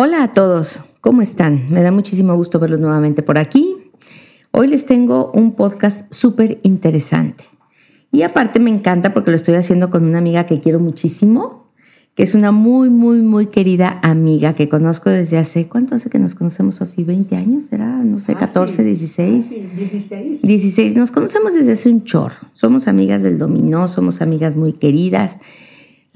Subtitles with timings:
[0.00, 1.66] Hola a todos, ¿cómo están?
[1.70, 3.74] Me da muchísimo gusto verlos nuevamente por aquí.
[4.52, 7.42] Hoy les tengo un podcast súper interesante.
[8.12, 11.72] Y aparte me encanta porque lo estoy haciendo con una amiga que quiero muchísimo,
[12.14, 16.20] que es una muy, muy, muy querida amiga que conozco desde hace, ¿cuánto hace que
[16.20, 17.04] nos conocemos, Sofía?
[17.04, 17.64] ¿20 años?
[17.64, 17.88] ¿Será?
[17.88, 19.50] No sé, 14, 16.
[19.74, 20.42] 16.
[20.42, 20.94] 16.
[20.94, 22.36] Nos conocemos desde hace un chorro.
[22.52, 25.40] Somos amigas del dominó, somos amigas muy queridas.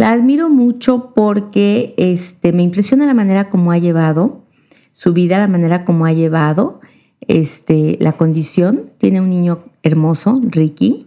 [0.02, 4.42] La admiro mucho porque este, me impresiona la manera como ha llevado
[4.90, 6.80] su vida, la manera como ha llevado
[7.28, 8.90] este, la condición.
[8.98, 11.06] Tiene un niño hermoso, Ricky,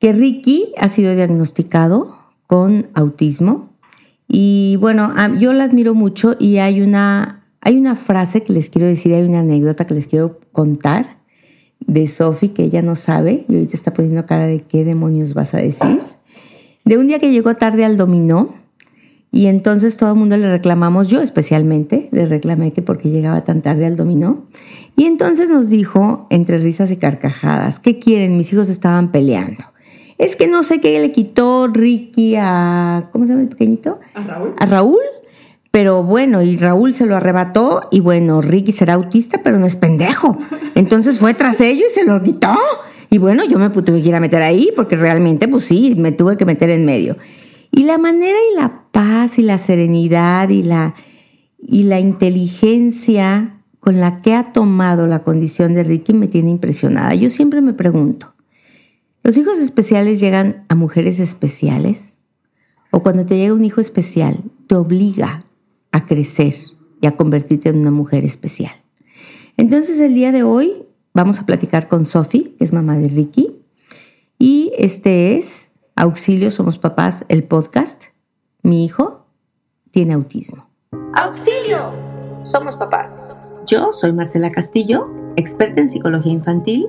[0.00, 3.70] que Ricky ha sido diagnosticado con autismo.
[4.26, 8.88] Y bueno, yo la admiro mucho y hay una, hay una frase que les quiero
[8.88, 11.18] decir, hay una anécdota que les quiero contar
[11.78, 15.54] de Sophie que ella no sabe y ahorita está poniendo cara de qué demonios vas
[15.54, 16.00] a decir
[16.84, 18.54] de un día que llegó tarde al dominó
[19.34, 23.62] y entonces todo el mundo le reclamamos, yo especialmente, le reclamé que porque llegaba tan
[23.62, 24.46] tarde al dominó.
[24.94, 28.38] Y entonces nos dijo, entre risas y carcajadas, ¿qué quieren?
[28.38, 29.64] Mis hijos estaban peleando.
[30.18, 33.98] Es que no sé qué le quitó Ricky a, ¿cómo se llama el pequeñito?
[34.14, 34.54] A Raúl.
[34.56, 35.00] A Raúl.
[35.72, 39.74] Pero bueno, y Raúl se lo arrebató y bueno, Ricky será autista, pero no es
[39.74, 40.38] pendejo.
[40.76, 42.54] Entonces fue tras ello y se lo quitó.
[43.14, 46.10] Y bueno, yo me tuve que ir a meter ahí porque realmente, pues sí, me
[46.10, 47.16] tuve que meter en medio.
[47.70, 50.96] Y la manera y la paz y la serenidad y la,
[51.62, 57.14] y la inteligencia con la que ha tomado la condición de Ricky me tiene impresionada.
[57.14, 58.34] Yo siempre me pregunto,
[59.22, 62.18] ¿los hijos especiales llegan a mujeres especiales?
[62.90, 65.44] ¿O cuando te llega un hijo especial, te obliga
[65.92, 66.54] a crecer
[67.00, 68.72] y a convertirte en una mujer especial?
[69.56, 70.84] Entonces el día de hoy
[71.16, 73.62] Vamos a platicar con Sofi, que es mamá de Ricky.
[74.36, 78.06] Y este es Auxilio, Somos Papás, el podcast.
[78.62, 79.24] Mi hijo
[79.92, 80.66] tiene autismo.
[81.14, 81.92] Auxilio,
[82.42, 83.12] Somos Papás.
[83.64, 86.88] Yo soy Marcela Castillo, experta en psicología infantil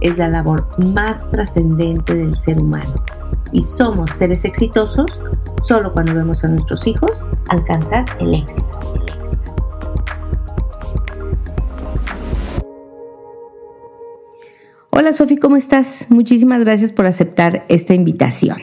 [0.00, 3.04] es la labor más trascendente del ser humano.
[3.52, 5.20] Y somos seres exitosos
[5.62, 7.12] solo cuando vemos a nuestros hijos
[7.48, 8.68] alcanzar el éxito.
[14.92, 16.06] Hola Sofi, ¿cómo estás?
[16.10, 18.58] Muchísimas gracias por aceptar esta invitación.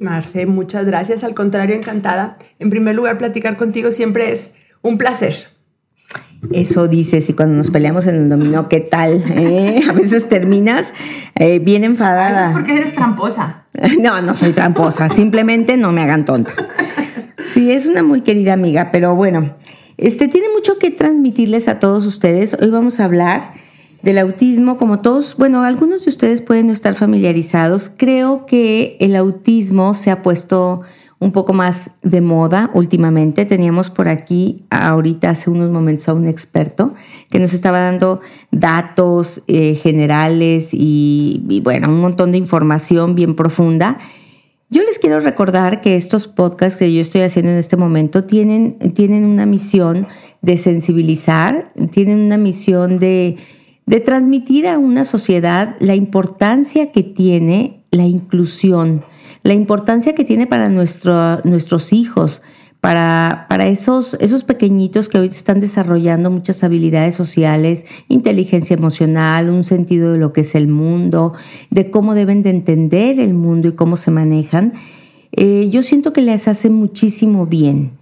[0.00, 1.24] Marce, muchas gracias.
[1.24, 2.38] Al contrario, encantada.
[2.58, 4.52] En primer lugar, platicar contigo siempre es
[4.82, 5.55] un placer.
[6.52, 9.22] Eso dices, y cuando nos peleamos en el dominó, ¿qué tal?
[9.36, 9.82] Eh?
[9.88, 10.92] A veces terminas
[11.34, 12.30] eh, bien enfadada.
[12.30, 13.62] Eso es porque eres tramposa.
[14.00, 16.54] No, no soy tramposa, simplemente no me hagan tonta.
[17.46, 19.54] Sí, es una muy querida amiga, pero bueno,
[19.98, 22.56] este tiene mucho que transmitirles a todos ustedes.
[22.60, 23.52] Hoy vamos a hablar
[24.02, 27.90] del autismo, como todos, bueno, algunos de ustedes pueden no estar familiarizados.
[27.96, 30.82] Creo que el autismo se ha puesto
[31.18, 33.46] un poco más de moda últimamente.
[33.46, 36.94] Teníamos por aquí ahorita hace unos momentos a un experto
[37.30, 43.98] que nos estaba dando datos eh, generales y, bueno, un montón de información bien profunda.
[44.68, 48.78] Yo les quiero recordar que estos podcasts que yo estoy haciendo en este momento tienen,
[48.94, 50.06] tienen una misión
[50.42, 53.36] de sensibilizar, tienen una misión de,
[53.86, 59.02] de transmitir a una sociedad la importancia que tiene la inclusión
[59.46, 62.42] la importancia que tiene para nuestro, nuestros hijos,
[62.80, 69.62] para, para esos, esos pequeñitos que hoy están desarrollando muchas habilidades sociales, inteligencia emocional, un
[69.62, 71.32] sentido de lo que es el mundo,
[71.70, 74.72] de cómo deben de entender el mundo y cómo se manejan,
[75.30, 77.92] eh, yo siento que les hace muchísimo bien.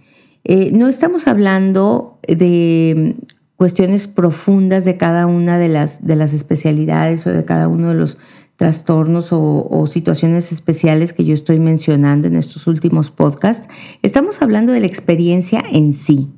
[0.45, 3.15] Eh, no estamos hablando de
[3.55, 7.95] cuestiones profundas de cada una de las, de las especialidades o de cada uno de
[7.95, 8.17] los
[8.55, 13.67] trastornos o, situaciones especiales que yo estoy mencionando en estos últimos podcasts,
[14.01, 16.29] estamos hablando de la experiencia en sí.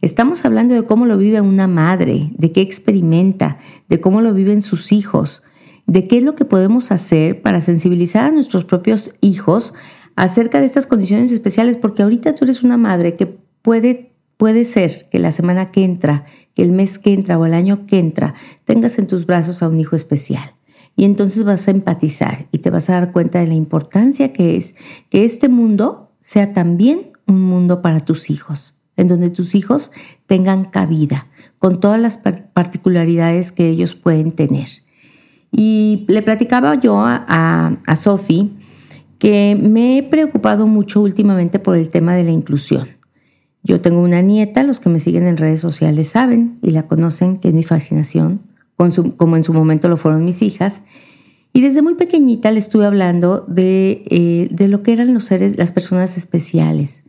[0.00, 4.62] Estamos hablando de cómo lo vive una madre, de qué experimenta, de cómo lo viven
[4.62, 5.42] sus hijos,
[5.86, 9.74] de qué es lo que podemos hacer para sensibilizar a nuestros propios hijos
[10.16, 15.08] acerca de estas condiciones especiales, porque ahorita tú eres una madre que puede, puede ser
[15.10, 18.34] que la semana que entra, que el mes que entra o el año que entra,
[18.64, 20.53] tengas en tus brazos a un hijo especial.
[20.96, 24.56] Y entonces vas a empatizar y te vas a dar cuenta de la importancia que
[24.56, 24.74] es
[25.10, 28.72] que este mundo sea también un mundo para tus hijos.
[28.96, 29.90] en donde tus hijos
[30.26, 31.26] tengan cabida,
[31.58, 34.68] con todas las particularidades que ellos pueden tener.
[35.50, 38.50] Y le platicaba yo a, a, Sophie
[39.18, 42.88] que me he preocupado mucho últimamente por el tema de la inclusión.
[43.64, 47.38] Yo tengo una nieta, los que me siguen en redes sociales saben y la conocen,
[47.38, 48.42] que es mi fascinación,
[48.76, 50.82] como en su momento lo fueron mis hijas.
[51.52, 55.56] Y desde muy pequeñita le estuve hablando de, eh, de lo que eran los seres,
[55.56, 57.04] las personas especiales.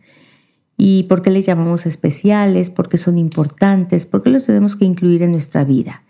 [0.77, 4.85] Y por qué les llamamos especiales, por qué son importantes, por qué los tenemos que
[4.85, 6.03] incluir en nuestra vida.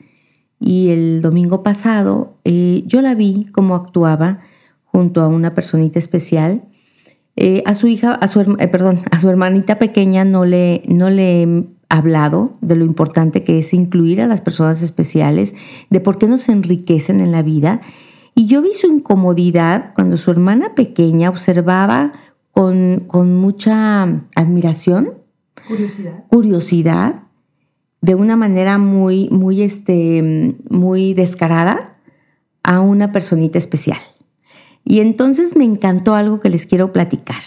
[0.59, 4.39] Y el domingo pasado eh, yo la vi cómo actuaba
[4.83, 6.63] junto a una personita especial.
[7.37, 11.65] Eh, a su hija, a su, perdón, a su hermanita pequeña no le, no le
[11.89, 15.55] hablado de lo importante que es incluir a las personas especiales,
[15.89, 17.81] de por qué nos enriquecen en la vida.
[18.33, 22.13] Y yo vi su incomodidad cuando su hermana pequeña observaba
[22.51, 24.03] con, con mucha
[24.35, 25.13] admiración,
[25.67, 26.23] curiosidad.
[26.29, 27.23] curiosidad,
[28.01, 31.97] de una manera muy, muy, este, muy descarada
[32.63, 33.99] a una personita especial.
[34.83, 37.41] Y entonces me encantó algo que les quiero platicar.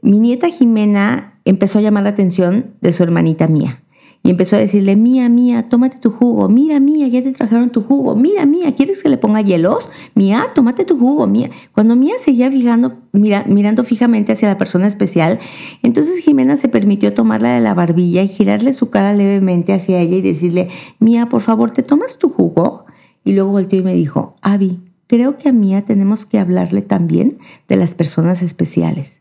[0.00, 3.84] Mi nieta Jimena empezó a llamar la atención de su hermanita Mía.
[4.26, 6.48] Y empezó a decirle, Mía, Mía, tómate tu jugo.
[6.48, 8.16] Mira, Mía, ya te trajeron tu jugo.
[8.16, 9.90] Mira, Mía, ¿quieres que le ponga hielos?
[10.14, 11.26] Mía, tómate tu jugo.
[11.26, 11.50] Mía.
[11.72, 15.40] Cuando Mía seguía fijando, mira, mirando fijamente hacia la persona especial,
[15.82, 20.16] entonces Jimena se permitió tomarla de la barbilla y girarle su cara levemente hacia ella
[20.16, 20.70] y decirle,
[21.00, 22.86] Mía, por favor, ¿te tomas tu jugo?
[23.24, 27.36] Y luego volteó y me dijo, Avi, creo que a Mía tenemos que hablarle también
[27.68, 29.20] de las personas especiales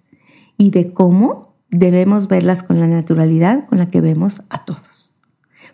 [0.58, 5.14] y de cómo debemos verlas con la naturalidad con la que vemos a todos.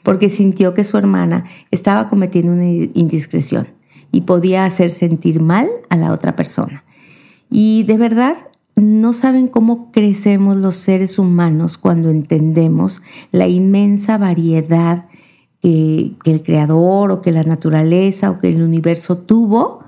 [0.01, 3.67] Porque sintió que su hermana estaba cometiendo una indiscreción
[4.11, 6.85] y podía hacer sentir mal a la otra persona.
[7.51, 8.37] Y de verdad,
[8.75, 15.05] no saben cómo crecemos los seres humanos cuando entendemos la inmensa variedad
[15.61, 19.83] que, el creador o que la naturaleza o que el universo tuvo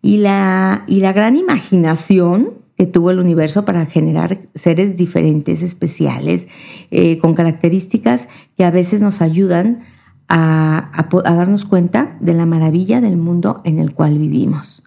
[0.00, 6.48] y la, y la gran imaginación que tuvo el universo para generar seres diferentes, especiales,
[6.90, 9.82] eh, con características que a veces nos ayudan
[10.30, 14.82] a, darnos cuenta de la maravilla del mundo en el cual vivimos.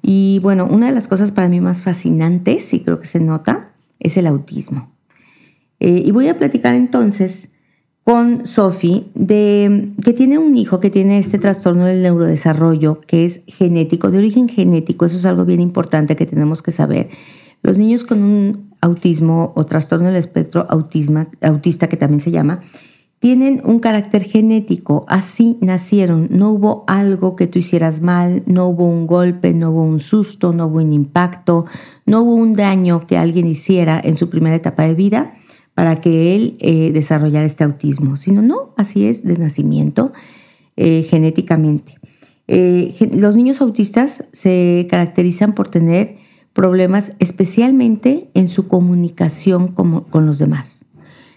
[0.00, 3.74] Y bueno, una de las cosas para mí más fascinantes, y creo que se nota,
[4.00, 4.90] es el autismo.
[5.80, 7.50] Eh, y voy a platicar entonces
[8.04, 13.40] con Sophie de que tiene un hijo que tiene este trastorno del neurodesarrollo que es
[13.46, 17.08] genético, de origen genético, eso es algo bien importante que tenemos que saber.
[17.62, 22.60] Los niños con un autismo o trastorno del espectro autista que también se llama,
[23.20, 28.86] tienen un carácter genético, así nacieron, no hubo algo que tú hicieras mal, no hubo
[28.86, 31.64] un golpe, no hubo un susto, no hubo un impacto,
[32.04, 35.32] no hubo un daño que alguien hiciera en su primera etapa de vida
[35.74, 40.12] para que él eh, desarrollara este autismo, sino no, así es de nacimiento
[40.76, 41.98] eh, genéticamente.
[42.46, 46.16] Eh, los niños autistas se caracterizan por tener
[46.52, 50.84] problemas especialmente en su comunicación con los demás.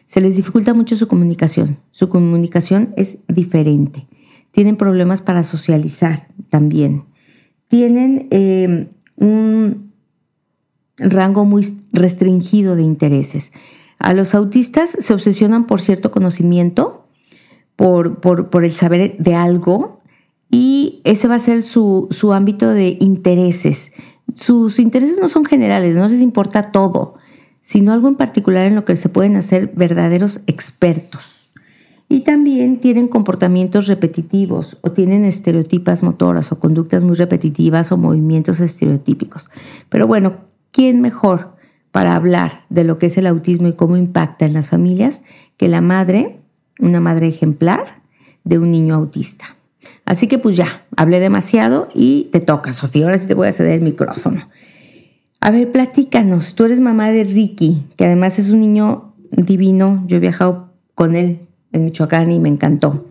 [0.05, 1.79] Se les dificulta mucho su comunicación.
[1.91, 4.07] Su comunicación es diferente.
[4.51, 7.03] Tienen problemas para socializar también.
[7.67, 8.27] Tienen
[9.15, 9.91] un
[10.99, 13.51] rango muy restringido de intereses.
[13.99, 17.05] A los autistas se obsesionan por cierto conocimiento,
[17.75, 20.01] por, por, el saber de algo,
[20.49, 23.91] y ese va a ser su, su ámbito de intereses.
[24.33, 27.15] Sus intereses no son generales, no les importa todo,
[27.61, 31.49] sino algo en particular en lo que se pueden hacer verdaderos expertos.
[32.09, 38.61] Y también tienen comportamientos repetitivos o tienen estereotipas motoras o conductas muy repetitivas o movimientos
[38.61, 39.49] estereotípicos.
[39.89, 40.37] Pero bueno,
[40.71, 41.56] ¿quién mejor
[41.91, 45.23] para hablar de lo que es el autismo y cómo impacta en las familias
[45.57, 46.37] que la madre,
[46.79, 48.01] una madre ejemplar
[48.43, 49.57] de un niño autista.
[50.05, 53.05] Así que pues ya, hablé demasiado y te toca, Sofía.
[53.05, 54.47] Ahora sí te voy a ceder el micrófono.
[55.39, 56.55] A ver, platícanos.
[56.55, 60.03] Tú eres mamá de Ricky, que además es un niño divino.
[60.07, 61.39] Yo he viajado con él
[61.71, 63.05] en Michoacán y me encantó.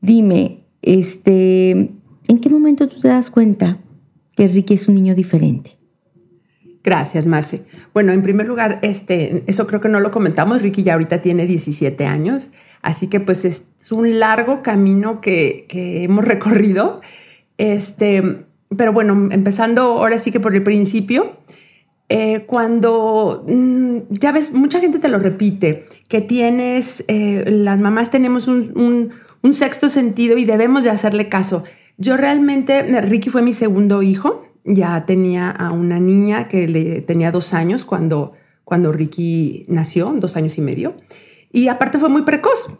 [0.00, 3.78] Dime, este, ¿en qué momento tú te das cuenta
[4.36, 5.77] que Ricky es un niño diferente?
[6.84, 7.64] Gracias, Marce.
[7.92, 10.62] Bueno, en primer lugar, este, eso creo que no lo comentamos.
[10.62, 12.50] Ricky ya ahorita tiene 17 años,
[12.82, 15.66] así que pues es un largo camino que,
[16.04, 17.00] hemos recorrido.
[17.58, 18.44] Este,
[18.76, 21.38] pero bueno, empezando ahora sí que por el principio,
[22.08, 28.10] eh, cuando mm, ya ves, mucha gente te lo repite, que tienes, eh, las mamás
[28.10, 31.64] tenemos un, un sexto sentido y debemos de hacerle caso.
[31.96, 37.32] Yo realmente, Ricky fue mi segundo hijo ya tenía a una niña que le tenía
[37.32, 38.32] dos años cuando,
[38.64, 40.94] cuando Ricky nació, dos años y medio.
[41.50, 42.78] y aparte fue muy precoz.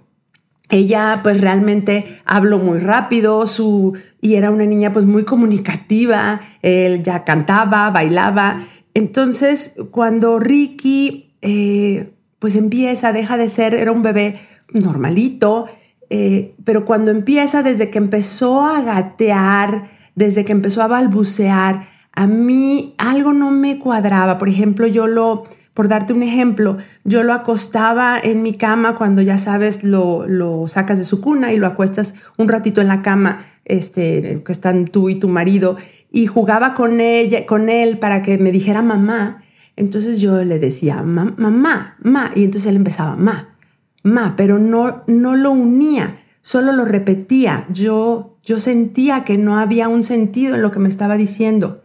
[0.70, 7.02] Ella pues realmente habló muy rápido su, y era una niña pues muy comunicativa, él
[7.02, 8.66] ya cantaba, bailaba.
[8.92, 14.38] Entonces cuando Ricky eh, pues empieza, deja de ser, era un bebé
[14.72, 15.66] normalito,
[16.10, 22.26] eh, pero cuando empieza, desde que empezó a gatear, desde que empezó a balbucear, a
[22.26, 24.36] mí algo no me cuadraba.
[24.36, 25.44] Por ejemplo, yo lo,
[25.74, 30.66] por darte un ejemplo, yo lo acostaba en mi cama cuando ya sabes, lo, lo
[30.66, 34.86] sacas de su cuna y lo acuestas un ratito en la cama, este, que están
[34.86, 35.76] tú y tu marido,
[36.10, 39.44] y jugaba con ella, con él para que me dijera mamá.
[39.76, 43.54] Entonces yo le decía, mamá, mamá, y entonces él empezaba, ma,
[44.02, 47.66] ma, pero no, no lo unía, solo lo repetía.
[47.72, 51.82] Yo, yo sentía que no había un sentido en lo que me estaba diciendo.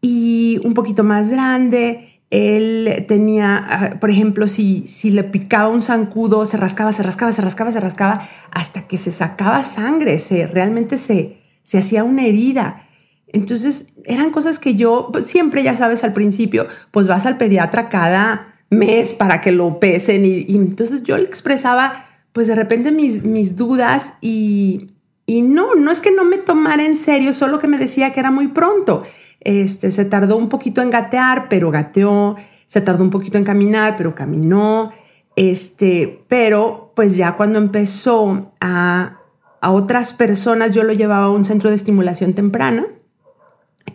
[0.00, 5.82] Y un poquito más grande, él tenía, ah, por ejemplo, si, si le picaba un
[5.82, 10.46] zancudo, se rascaba, se rascaba, se rascaba, se rascaba, hasta que se sacaba sangre, se,
[10.46, 12.86] realmente se, se hacía una herida.
[13.28, 17.88] Entonces, eran cosas que yo, pues, siempre, ya sabes, al principio, pues vas al pediatra
[17.88, 22.03] cada mes para que lo pesen y, entonces yo le expresaba
[22.34, 24.90] pues de repente mis, mis dudas y,
[25.24, 28.18] y, no, no es que no me tomara en serio, solo que me decía que
[28.18, 29.04] era muy pronto.
[29.38, 32.34] Este, se tardó un poquito en gatear, pero gateó,
[32.66, 34.90] se tardó un poquito en caminar, pero caminó.
[35.36, 39.20] Este, pero pues ya cuando empezó a,
[39.60, 42.84] a otras personas, yo lo llevaba a un centro de estimulación temprana,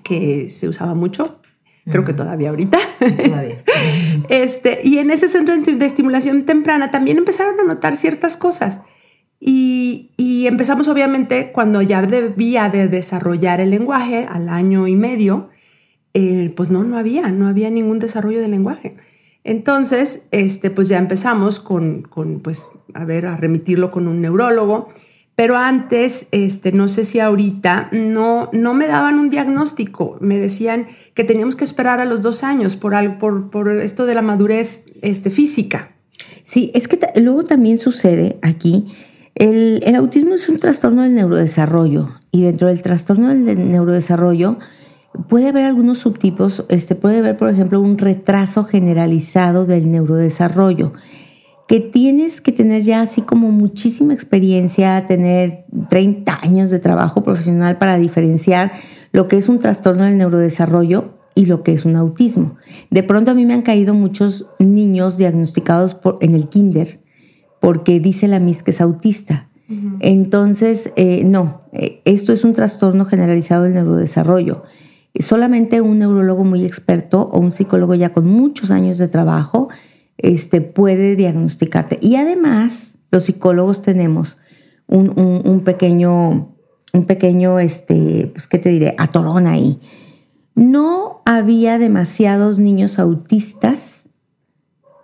[0.02, 1.40] que se usaba mucho
[1.90, 2.78] creo que todavía ahorita.
[3.00, 3.59] Todavía.
[4.30, 8.82] Este, y en ese centro de estimulación temprana también empezaron a notar ciertas cosas.
[9.40, 15.50] Y, y, empezamos obviamente cuando ya debía de desarrollar el lenguaje al año y medio,
[16.14, 18.98] eh, pues no, no había, no había ningún desarrollo del lenguaje.
[19.46, 24.90] Entonces, este, pues ya empezamos con, con, pues, a ver, a remitirlo con un neurólogo
[25.40, 30.18] pero antes, este, no sé si ahorita, no, no me daban un diagnóstico.
[30.20, 34.16] Me decían que teníamos que esperar a los dos años por, por, por esto de
[34.16, 35.94] la madurez este, física.
[36.44, 38.88] Sí, es que luego también sucede aquí,
[39.34, 44.60] el, el, autismo es un trastorno del neurodesarrollo y dentro del trastorno del neurodesarrollo
[45.30, 50.92] puede haber algunos subtipos, este, puede haber, por ejemplo, un retraso generalizado del neurodesarrollo
[51.70, 57.78] que tienes que tener ya así como muchísima experiencia, tener 30 años de trabajo profesional
[57.78, 58.72] para diferenciar
[59.12, 62.56] lo que es un trastorno del neurodesarrollo y lo que es un autismo.
[62.90, 67.02] De pronto a mí me han caído muchos niños diagnosticados por, en el kinder
[67.60, 69.48] porque dice la MIS que es autista.
[70.00, 74.64] Entonces, eh, no, eh, esto es un trastorno generalizado del neurodesarrollo.
[75.20, 79.70] Solamente un neurólogo muy experto o un psicólogo ya con muchos años de trabajo
[80.20, 81.98] este, puede diagnosticarte.
[82.02, 84.38] Y además, los psicólogos tenemos
[84.88, 86.56] un, pequeño,
[86.94, 88.96] un pequeño, este, pues, ¿qué te diré?
[88.98, 89.80] Atorón ahí.
[90.56, 94.10] No había demasiados niños autistas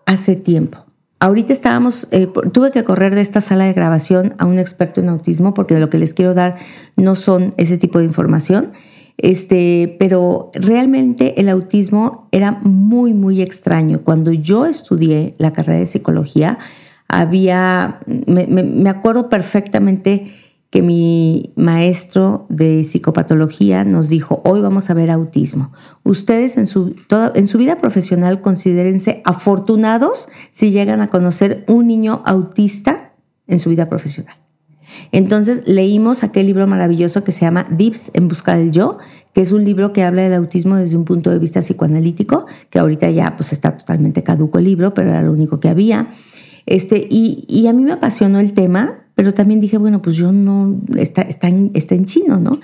[0.06, 0.80] hace tiempo.
[1.20, 5.10] Ahorita estábamos, eh, tuve que correr de esta sala de grabación a un experto en
[5.10, 6.58] autismo porque de lo que les quiero dar
[6.98, 8.72] no son ese tipo de información.
[9.18, 14.02] Este, pero realmente el autismo era muy, muy extraño.
[14.04, 16.60] Cuando yo estudié la carrera de psicología,
[17.08, 20.34] había, me, acuerdo perfectamente
[20.70, 25.72] que mi maestro de psicopatología nos dijo, hoy vamos a ver autismo.
[26.04, 26.96] Ustedes en su,
[27.36, 33.14] en su vida profesional considérense afortunados si llegan a conocer un niño autista
[33.48, 34.45] en su vida profesional.
[35.12, 38.98] Entonces leímos aquel libro maravilloso que se llama Dips en busca del yo,
[39.34, 42.80] que es un libro que habla del autismo desde un punto de vista psicoanalítico, que
[42.80, 46.08] ahorita ya pues está totalmente caduco el libro, pero era lo único que había.
[46.66, 50.82] Este, y, a mí me apasionó el tema, pero también dije, bueno, pues yo no,
[50.98, 52.60] está, está, en, está en chino, ¿no?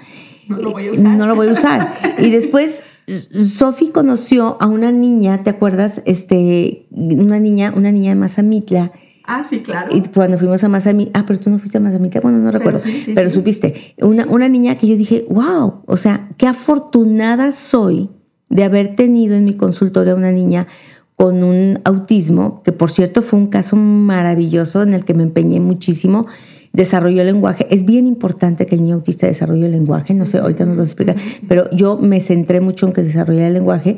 [0.48, 1.18] No lo voy a usar.
[1.18, 1.94] No lo voy a usar.
[2.18, 6.02] Y después Sofi conoció a una niña, ¿te acuerdas?
[6.06, 8.92] Este, una niña, una niña de Mazamitla,
[9.26, 9.96] Ah, sí, claro.
[9.96, 12.80] Y cuando fuimos a Mazamitla, ah, pero tú no fuiste a Mazamitla, bueno, no recuerdo,
[13.14, 18.10] pero, supiste, una, una niña que yo dije, wow, o sea, qué afortunada soy
[18.50, 20.68] de haber tenido en mi consultorio a una niña
[21.16, 25.60] con un autismo, que por cierto fue un caso maravilloso en el que me empeñé
[25.60, 26.26] muchísimo,
[26.74, 27.68] desarrolló el lenguaje.
[27.70, 30.84] Es bien importante que el niño autista desarrolle el lenguaje, no sé, ahorita nos lo
[30.84, 31.16] explica,
[31.48, 33.98] pero yo me centré mucho en que desarrollara el lenguaje.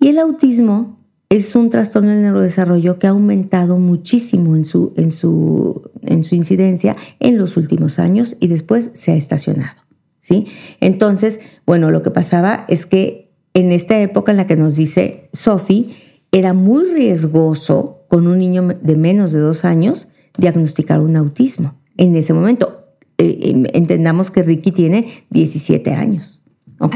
[0.00, 0.98] Y el autismo
[1.30, 6.34] es un trastorno del neurodesarrollo que ha aumentado muchísimo en su, en su, en su
[6.34, 9.80] incidencia en los últimos años y después se ha estacionado.
[10.20, 10.46] ¿sí?
[10.80, 15.28] Entonces, bueno, lo que pasaba es que en esta época en la que nos dice
[15.32, 15.94] Sophie,
[16.32, 21.74] era muy riesgoso con un niño de menos de dos años diagnosticar un autismo.
[21.96, 22.84] En ese momento,
[23.18, 26.40] eh, em, entendamos que Ricky tiene 17 años.
[26.80, 26.94] ¿Ok?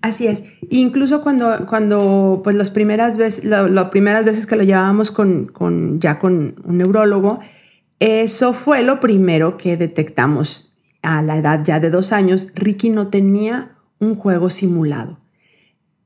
[0.00, 0.44] Así es.
[0.70, 3.44] Incluso cuando, cuando pues las primeras veces,
[3.90, 7.40] primeras veces que lo llevábamos con, con, ya con un neurólogo,
[7.98, 12.48] eso fue lo primero que detectamos a la edad ya de dos años.
[12.54, 15.18] Ricky no tenía un juego simulado.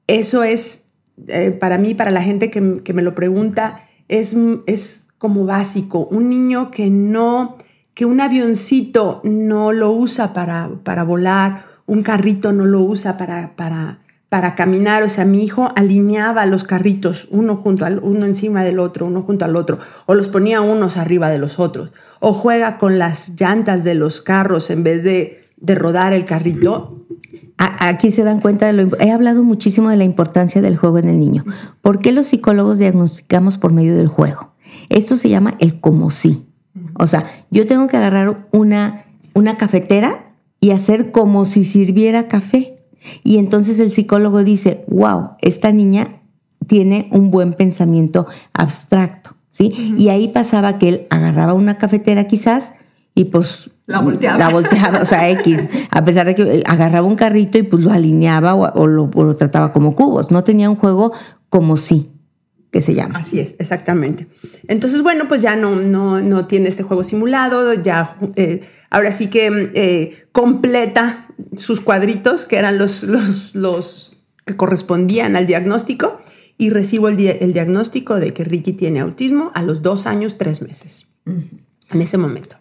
[0.06, 0.92] Eso es,
[1.28, 4.34] eh, para mí, para la gente que, que me lo pregunta, es,
[4.66, 6.08] es como básico.
[6.10, 7.58] Un niño que no,
[7.94, 13.54] que un avioncito no lo usa para, para volar, un carrito no lo usa para,
[13.56, 15.02] para, para caminar.
[15.02, 19.22] O sea, mi hijo alineaba los carritos uno junto al uno encima del otro, uno
[19.22, 23.40] junto al otro, o los ponía unos arriba de los otros, o juega con las
[23.40, 26.98] llantas de los carros en vez de, de rodar el carrito.
[27.58, 31.08] Aquí se dan cuenta de lo he hablado muchísimo de la importancia del juego en
[31.08, 31.44] el niño.
[31.80, 34.52] ¿Por qué los psicólogos diagnosticamos por medio del juego?
[34.88, 36.46] Esto se llama el como sí.
[36.94, 40.31] O sea, yo tengo que agarrar una, una cafetera
[40.62, 42.76] y hacer como si sirviera café.
[43.24, 46.20] Y entonces el psicólogo dice, wow, esta niña
[46.68, 49.92] tiene un buen pensamiento abstracto, ¿sí?
[49.98, 52.74] Y ahí pasaba que él agarraba una cafetera quizás
[53.12, 54.38] y pues la volteaba.
[54.38, 57.90] La volteaba, o sea, X, a pesar de que agarraba un carrito y pues lo
[57.90, 61.12] alineaba o, lo, o lo, trataba como cubos, no tenía un juego
[61.48, 62.11] como sí
[62.72, 63.18] que se llama.
[63.18, 64.26] Así es, exactamente.
[64.66, 69.28] Entonces, bueno, pues ya no, no, no tiene este juego simulado, ya eh, ahora sí
[69.28, 76.18] que eh, completa sus cuadritos, que eran los, los, los que correspondían al diagnóstico,
[76.56, 80.62] y recibo el, el, diagnóstico de que Ricky tiene autismo a los dos años, tres
[80.62, 81.48] meses, uh -huh.
[81.92, 82.56] en ese momento.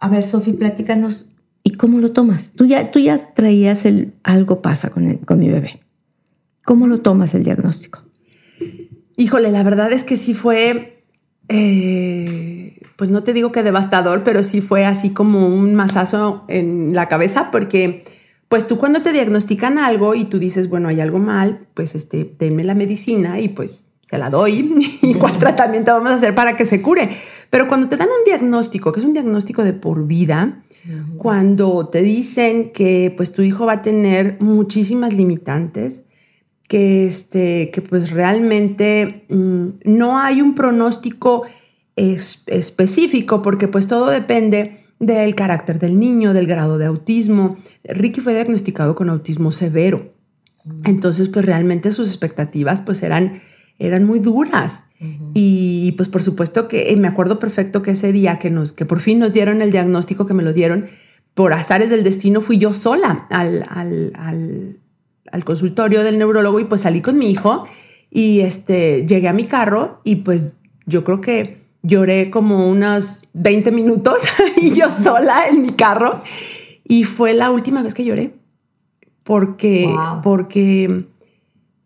[0.00, 1.26] A ver, Sofi, platícanos,
[1.62, 2.52] ¿y cómo lo tomas?
[2.52, 5.80] Tú ya, tú ya traías el algo pasa con, el, con mi bebé.
[6.64, 8.07] ¿Cómo lo tomas el diagnóstico?
[9.18, 11.02] Híjole, la verdad es que sí fue,
[11.48, 16.94] eh, pues no te digo que devastador, pero sí fue así como un mazazo en
[16.94, 18.04] la cabeza, porque
[18.48, 22.32] pues tú cuando te diagnostican algo y tú dices, bueno, hay algo mal, pues este,
[22.38, 26.56] denme la medicina y pues se la doy y cuál tratamiento vamos a hacer para
[26.56, 27.10] que se cure.
[27.50, 30.62] Pero cuando te dan un diagnóstico, que es un diagnóstico de por vida,
[31.16, 36.04] cuando te dicen que pues tu hijo va a tener muchísimas limitantes,
[36.68, 41.42] que, este, que pues realmente mmm, no hay un pronóstico
[41.96, 47.56] es, específico porque pues todo depende del carácter del niño, del grado de autismo.
[47.84, 50.12] Ricky fue diagnosticado con autismo severo.
[50.84, 53.40] Entonces pues realmente sus expectativas pues eran,
[53.78, 54.84] eran muy duras.
[55.00, 55.30] Uh -huh.
[55.32, 58.84] Y pues por supuesto que eh, me acuerdo perfecto que ese día que, nos, que
[58.84, 60.86] por fin nos dieron el diagnóstico, que me lo dieron,
[61.32, 64.80] por azares del destino fui yo sola al, al, al
[65.32, 67.66] al consultorio del neurólogo y pues salí con mi hijo
[68.10, 73.70] y este, llegué a mi carro y pues yo creo que lloré como unos 20
[73.70, 74.22] minutos
[74.56, 76.20] y yo sola en mi carro
[76.84, 78.34] y fue la última vez que lloré
[79.22, 80.22] porque, wow.
[80.22, 81.04] porque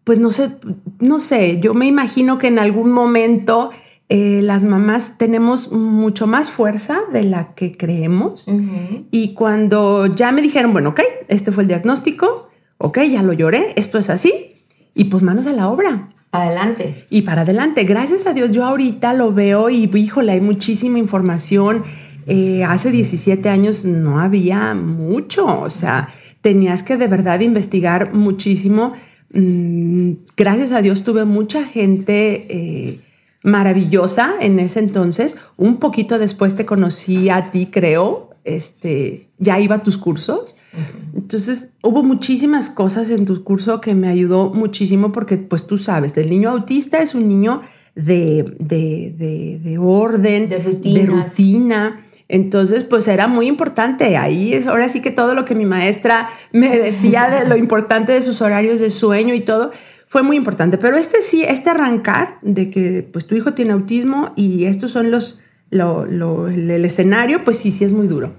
[0.05, 0.57] pues no sé,
[1.00, 3.70] no sé, yo me imagino que en algún momento
[4.09, 9.05] eh, las mamás tenemos mucho más fuerza de la que creemos uh -huh.
[9.11, 12.48] y cuando ya me dijeron, bueno, ok, este fue el diagnóstico,
[12.83, 14.57] ok, ya lo lloré, esto es así,
[14.95, 16.09] y pues manos a la obra.
[16.33, 17.05] Adelante.
[17.11, 17.85] Y para adelante.
[17.85, 21.85] Gracias a Dios, yo ahorita lo veo y, híjole, hay muchísima información.
[22.27, 26.09] Eh, hace 17 años no había mucho, o sea,
[26.40, 28.95] tenías que de verdad investigar muchísimo.
[29.33, 33.01] Mm, gracias a Dios tuve mucha gente eh,
[33.42, 35.37] maravillosa en ese entonces.
[35.57, 40.57] Un poquito después te conocí a ti, creo, este, ya iba a tus cursos.
[40.73, 41.02] Uh -huh.
[41.33, 46.14] Entonces, hubo muchísimas cosas en tu curso que me ayudó muchísimo porque, pues tú sabes,
[46.18, 47.62] el niño autista es un niño
[47.95, 52.05] de, de, de, de orden, de, de, rutina.
[52.29, 54.18] Entonces, pues era muy importante.
[54.18, 58.12] Ahí es ahora sí que todo lo que mi maestra me decía de lo importante
[58.12, 59.71] de sus horarios de sueño y todo
[60.07, 60.77] fue muy importante.
[60.77, 65.11] Pero este sí, este arrancar de que pues tu hijo tiene autismo y estos son
[65.11, 65.40] los
[65.71, 68.35] lo, lo, el, el, escenario, pues sí, sí es muy duro.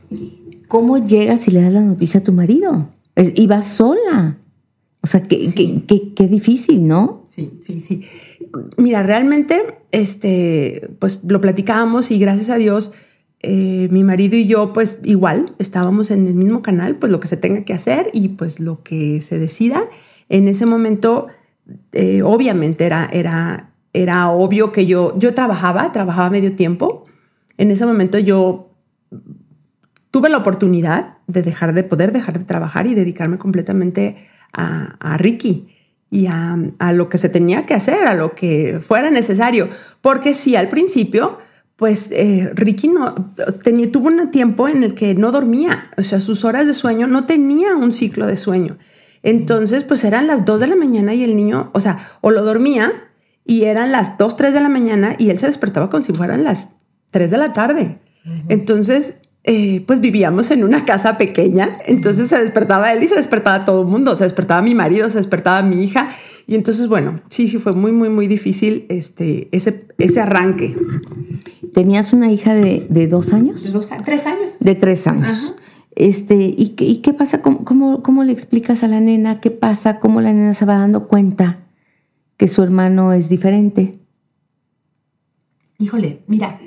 [0.73, 2.89] ¿Cómo llegas y le das la noticia a tu marido?
[3.36, 4.39] Ibas sola.
[5.03, 5.53] O sea, qué, sí.
[5.53, 7.21] qué, qué, qué, difícil, ¿no?
[7.27, 8.01] Sí, sí, sí.
[8.77, 12.91] Mira, realmente, este, pues lo platicábamos y gracias a Dios,
[13.43, 17.27] eh, mi marido y yo, pues igual, estábamos en el mismo canal, pues lo que
[17.27, 19.83] se tenga que hacer y pues lo que se decida.
[20.27, 21.27] En ese momento,
[21.91, 27.05] eh, obviamente era, era, era obvio que yo, yo trabajaba, trabajaba medio tiempo
[27.57, 28.72] en ese momento yo
[30.13, 35.17] tuve la oportunidad de dejar de poder dejar de trabajar y dedicarme completamente a, a
[35.17, 35.69] Ricky.
[36.12, 39.69] y a, a, lo que se tenía que hacer, a lo que fuera necesario.
[40.02, 41.39] Porque sí, al principio,
[41.78, 46.21] pues eh, Ricky no, tenía, tuvo un tiempo en el que no dormía, o sea,
[46.21, 48.78] sus horas de sueño no tenía un ciclo de sueño.
[49.23, 52.43] Entonces, pues eran las 2 de la mañana y el niño, o sea, o lo
[52.43, 52.91] dormía
[53.45, 56.43] y eran las 2, 3 de la mañana y él se despertaba como si fueran
[56.43, 56.69] las
[57.10, 57.99] 3 de la tarde.
[58.47, 63.65] Entonces, eh, pues vivíamos en una casa pequeña, entonces se despertaba él y se despertaba
[63.65, 66.10] todo el mundo, se despertaba mi marido, se despertaba mi hija
[66.47, 70.75] y entonces bueno, sí, sí fue muy, muy, muy difícil este, ese, ese arranque.
[71.73, 73.63] ¿Tenías una hija de, de dos años?
[73.63, 74.60] De dos, tres años.
[74.60, 75.53] De tres años.
[75.95, 77.41] Este, ¿y, qué, ¿Y qué pasa?
[77.41, 79.99] ¿Cómo, cómo, cómo le explicas a la nena qué pasa?
[79.99, 81.60] ¿Cómo la nena se va dando cuenta
[82.38, 83.91] que su hermano es diferente?
[85.79, 86.60] Híjole, mira,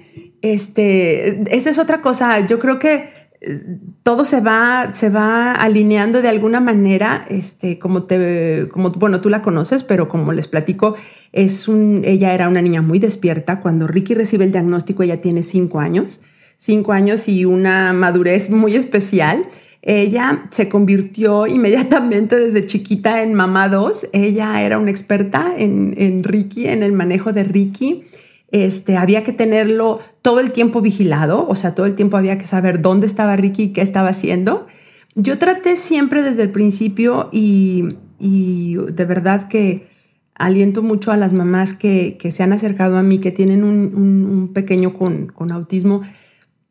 [0.53, 2.47] este, esa es otra cosa.
[2.47, 3.09] Yo creo que
[3.41, 9.21] eh, todo se va, se va alineando de alguna manera, este, como te, como, bueno,
[9.21, 10.95] tú la conoces, pero como les platico,
[11.33, 13.61] es ella era una niña muy despierta.
[13.61, 16.21] Cuando Ricky recibe el diagnóstico, ella tiene cinco años,
[16.57, 19.47] cinco años y una madurez muy especial.
[19.83, 24.09] Ella se convirtió inmediatamente desde chiquita en mamá 2.
[24.13, 28.05] Ella era una experta en, en Ricky, en el manejo de Ricky
[28.51, 32.47] este, había que tenerlo todo el tiempo vigilado, o sea, todo el tiempo había que
[32.47, 34.67] saber dónde estaba Ricky y qué estaba haciendo.
[35.15, 39.89] Yo traté siempre desde el principio y, de verdad que
[40.35, 44.95] aliento mucho a las mamás que, se han acercado a mí, que tienen un, pequeño
[44.95, 46.03] con, con autismo,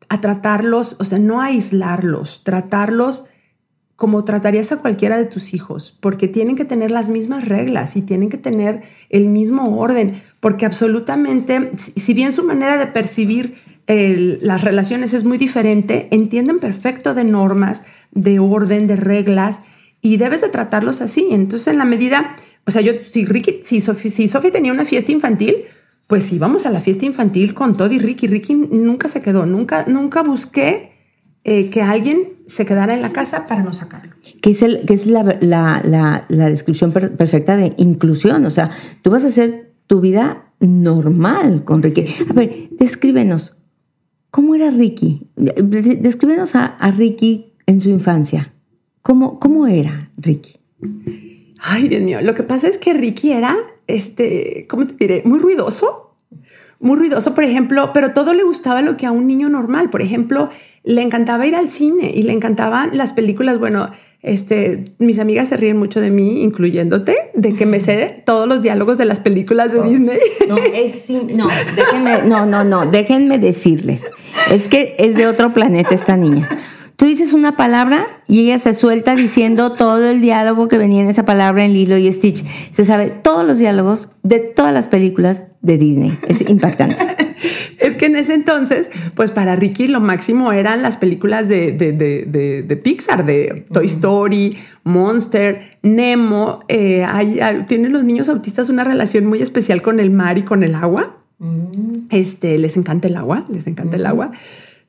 [0.08, 3.24] a tratarlos, o sea, no aislarlos, tratarlos
[3.96, 8.02] como tratarías a cualquiera de tus hijos, porque tienen que tener las mismas reglas y
[8.02, 13.54] tienen que tener el mismo orden, porque absolutamente, si bien su manera de percibir
[13.88, 19.62] las relaciones es muy diferente, entienden perfecto de normas, de orden, de reglas,
[20.02, 21.28] y debes de tratarlos así.
[21.30, 24.84] Entonces, en la medida, o sea, yo, si Ricky, si Sophie, si Sophie tenía una
[24.84, 25.56] fiesta infantil,
[26.06, 28.26] pues íbamos a la fiesta infantil con Todd y Ricky.
[28.26, 30.95] Ricky nunca se quedó, nunca, nunca busqué
[31.48, 34.12] eh, que alguien se quedara en la casa para no sacarlo.
[34.42, 38.44] Que es, el, que es la, la, la, descripción perfecta de inclusión.
[38.46, 42.04] O sea, tú vas a hacer tu vida normal con Ricky.
[42.28, 43.56] A ver, descríbenos,
[44.32, 45.28] ¿cómo era Ricky?
[45.36, 48.52] Descríbenos a, a Ricky en su infancia.
[49.02, 50.56] ¿Cómo, ¿Cómo era Ricky?
[51.60, 53.54] Ay, Dios mío, lo que pasa es que Ricky era,
[53.86, 55.22] este, ¿cómo te diré?
[55.24, 56.05] Muy ruidoso
[56.80, 59.90] muy ruidoso, por ejemplo, pero todo le gustaba lo que a un niño normal.
[59.90, 60.50] Por ejemplo,
[60.84, 63.58] le encantaba ir al cine y le encantaban las películas.
[63.58, 63.90] Bueno,
[64.22, 68.62] este, mis amigas se ríen mucho de mí, incluyéndote, de que me sé todos los
[68.62, 70.18] diálogos de las películas de Disney.
[70.48, 74.04] No, es, no, déjenme, no, no, no, déjenme decirles.
[74.50, 76.48] Es que es de otro planeta esta niña.
[76.96, 81.08] Tú dices una palabra y ella se suelta diciendo todo el diálogo que venía en
[81.08, 82.42] esa palabra en Lilo y Stitch.
[82.72, 86.18] Se sabe todos los diálogos de todas las películas de Disney.
[86.26, 86.96] Es impactante.
[87.78, 92.80] es que en ese entonces, pues para Ricky lo máximo eran las películas de, de,
[92.82, 96.60] Pixar, de Toy Story, Monster, Nemo.
[96.68, 97.06] Eh,
[97.68, 101.18] tienen los niños autistas una relación muy especial con el mar y con el agua.
[101.38, 102.06] Mm.
[102.08, 104.32] Este, les encanta el agua, les encanta el agua.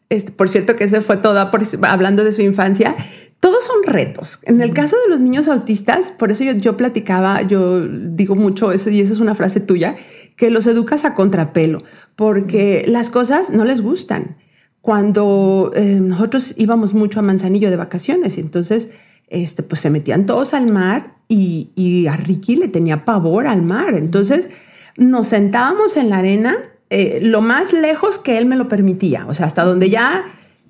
[0.10, 1.52] Este, por cierto, que ese fue toda
[1.84, 2.96] hablando de su infancia.
[3.40, 4.40] Todos son retos.
[4.44, 8.90] En el caso de los niños autistas, por eso yo, platicaba, yo digo mucho eso,
[8.90, 9.96] y esa es una frase tuya,
[10.36, 11.84] que los educas a contrapelo,
[12.16, 14.38] porque las cosas no les gustan.
[14.82, 18.90] Cuando eh, nosotros íbamos mucho a Manzanillo de vacaciones, y entonces
[19.28, 23.62] este, pues se metían todos al mar y, y a Ricky le tenía pavor al
[23.62, 23.94] mar.
[23.94, 24.50] Entonces
[24.96, 26.56] nos sentábamos en la arena
[26.90, 30.26] eh, lo más lejos que él me lo permitía, o sea, hasta donde ya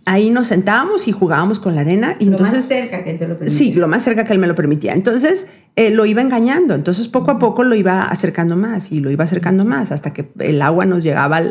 [0.06, 2.16] ahí nos sentábamos y jugábamos con la arena.
[2.20, 3.58] Y lo entonces, más cerca que él te lo permitía.
[3.58, 4.94] Sí, lo más cerca que él me lo permitía.
[4.94, 9.12] Entonces eh, lo iba engañando, entonces poco a poco lo iba acercando más y lo
[9.12, 11.42] iba acercando más hasta que el agua nos llegaba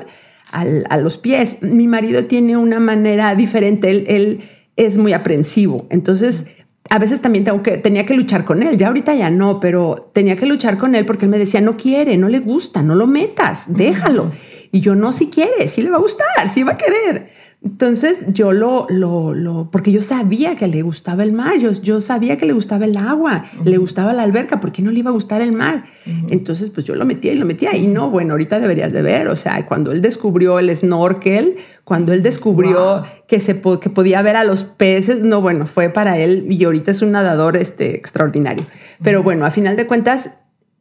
[0.52, 1.58] a los pies.
[1.60, 4.40] Mi marido tiene una manera diferente, él, él
[4.76, 6.46] es muy aprensivo, entonces
[6.88, 10.10] a veces también tengo que, tenía que luchar con él, ya ahorita ya no, pero
[10.12, 12.94] tenía que luchar con él porque él me decía, no quiere, no le gusta, no
[12.94, 14.30] lo metas, déjalo.
[14.76, 17.30] Y yo no, si quiere, si le va a gustar, si va a querer.
[17.64, 22.02] Entonces yo lo, lo, lo, porque yo sabía que le gustaba el mar, yo, yo
[22.02, 25.08] sabía que le gustaba el agua, le gustaba la alberca, ¿por qué no le iba
[25.08, 25.86] a gustar el mar?
[26.28, 29.28] Entonces pues yo lo metía y lo metía y no, bueno, ahorita deberías de ver,
[29.28, 34.36] o sea, cuando él descubrió el snorkel, cuando él descubrió que, se, que podía ver
[34.36, 38.66] a los peces, no, bueno, fue para él y ahorita es un nadador este, extraordinario.
[39.02, 40.32] Pero bueno, a final de cuentas,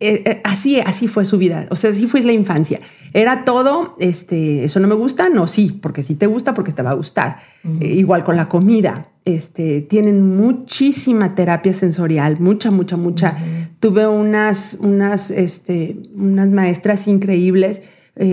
[0.01, 2.81] eh, eh, así, así fue su vida, o sea, así fue la infancia.
[3.13, 6.81] Era todo, este, eso no me gusta, no, sí, porque sí te gusta, porque te
[6.81, 7.39] va a gustar.
[7.79, 13.37] Eh, igual con la comida, este, tienen muchísima terapia sensorial, mucha, mucha, mucha.
[13.79, 17.81] Tuve unas, unas, este, unas maestras increíbles,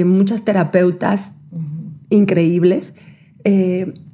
[0.05, 1.33] muchas terapeutas
[2.11, 2.95] increíbles.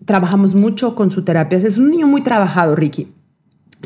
[0.05, 1.59] trabajamos mucho con su terapia.
[1.59, 3.09] Es un niño muy trabajado, Ricky.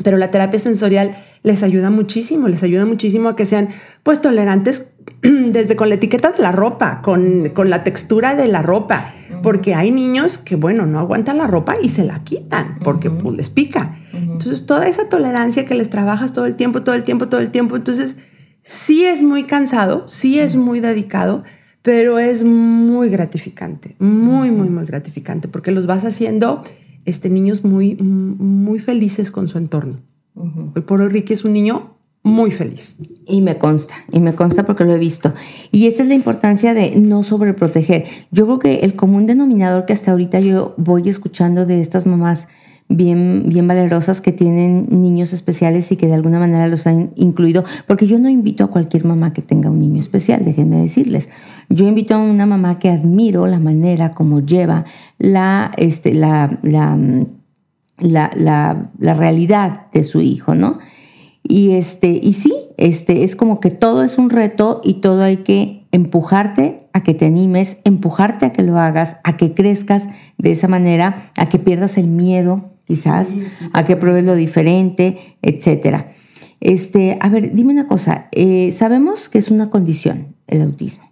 [0.03, 3.69] Pero la terapia sensorial les ayuda muchísimo, les ayuda muchísimo a que sean
[4.01, 8.61] pues tolerantes desde con la etiqueta de la ropa, con, con la textura de la
[8.61, 13.09] ropa, porque hay niños que, bueno, no aguantan la ropa y se la quitan porque
[13.09, 13.99] pues, les pica.
[14.13, 17.51] Entonces, toda esa tolerancia que les trabajas todo el tiempo, todo el tiempo, todo el
[17.51, 18.15] tiempo, entonces
[18.61, 21.43] sí es muy cansado, sí es muy dedicado,
[21.81, 26.63] pero es muy gratificante, muy, muy, muy gratificante, porque los vas haciendo
[27.03, 29.99] este, niños muy, muy felices con su entorno.
[30.35, 31.93] Hoy por hoy Ricky es un niño
[32.23, 32.97] muy feliz.
[33.27, 35.33] Y me consta, y me consta porque lo he visto.
[35.71, 38.05] Y esa es la importancia de no sobreproteger.
[38.31, 42.47] Yo creo que el común denominador que hasta ahorita yo voy escuchando de estas mamás
[42.89, 47.63] bien, bien valerosas que tienen niños especiales y que de alguna manera los han incluido,
[47.87, 51.29] porque yo no invito a cualquier mamá que tenga un niño especial, déjenme decirles.
[51.69, 54.85] Yo invito a una mamá que admiro la manera como lleva
[55.17, 56.97] la, este, la, la,
[57.97, 60.79] la, la realidad de su hijo, ¿no?
[61.43, 65.37] Y, este, y sí, este, es como que todo es un reto y todo hay
[65.37, 70.51] que empujarte a que te animes, empujarte a que lo hagas, a que crezcas de
[70.51, 73.35] esa manera, a que pierdas el miedo, quizás,
[73.73, 76.11] a que pruebes lo diferente, etcétera.
[76.61, 81.11] Este, a ver, dime una cosa, eh, sabemos que es una condición el autismo,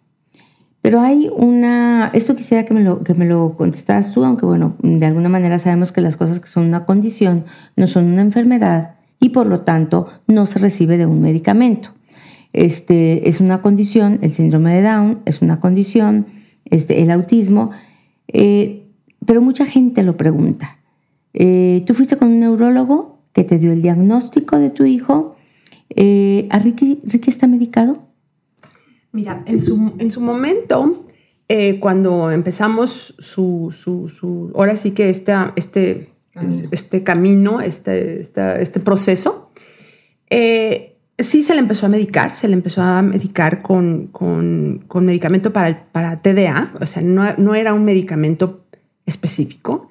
[0.81, 4.75] pero hay una, esto quisiera que me, lo, que me lo contestaras tú, aunque bueno,
[4.81, 8.95] de alguna manera sabemos que las cosas que son una condición no son una enfermedad
[9.19, 11.91] y por lo tanto no se recibe de un medicamento.
[12.53, 16.25] Este, es una condición, el síndrome de Down es una condición,
[16.65, 17.71] este, el autismo,
[18.27, 18.87] eh,
[19.25, 20.79] pero mucha gente lo pregunta.
[21.33, 25.35] Eh, tú fuiste con un neurólogo que te dio el diagnóstico de tu hijo.
[25.89, 28.10] Eh, ¿A Ricky, está medicado?
[29.11, 31.05] Mira, en su, en su momento,
[31.47, 36.09] eh, cuando empezamos su, su, su, ahora sí que esta, este,
[36.71, 39.51] este camino, este, este proceso,
[40.29, 45.51] sí se le empezó a medicar, se le empezó a medicar con, con, con medicamento
[45.51, 48.65] para, para TDA, o sea, no, no era un medicamento
[49.05, 49.89] específico.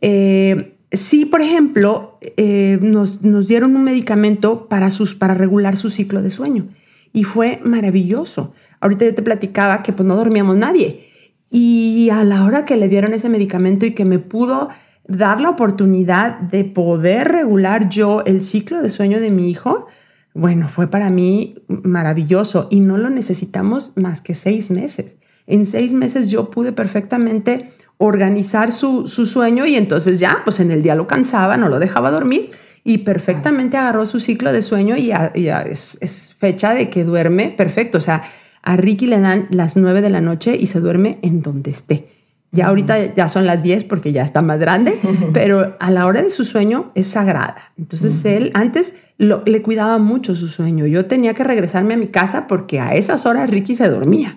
[0.00, 6.22] Eh, Sí, por ejemplo, eh, nos, dieron un medicamento para, sus, para regular su ciclo
[6.22, 6.68] de sueño
[7.14, 8.52] y fue maravilloso.
[8.80, 11.08] Ahorita yo te platicaba que pues no dormíamos nadie
[11.56, 14.70] y a la hora que le dieron ese medicamento y que me pudo
[15.06, 19.86] dar la oportunidad de poder regular yo el ciclo de sueño de mi hijo,
[20.34, 25.16] bueno, fue para mí maravilloso y no lo necesitamos más que seis meses.
[25.46, 30.82] En seis meses yo pude perfectamente organizar su, sueño y entonces ya, pues en el
[30.82, 32.50] día lo cansaba, no lo dejaba dormir
[32.84, 37.96] y perfectamente agarró su ciclo de sueño y ya, es, fecha de que duerme perfecto.
[37.96, 38.22] O sea,
[38.62, 42.08] a Ricky le dan las nueve de la noche y se duerme en donde esté.
[42.52, 44.94] Ya ahorita ya son las 10 porque ya está más grande,
[45.32, 47.72] pero a la hora de su sueño es sagrada.
[47.76, 50.86] Entonces él antes le cuidaba mucho su sueño.
[50.86, 54.36] Yo tenía que regresarme a mi casa porque a esas horas Ricky se dormía.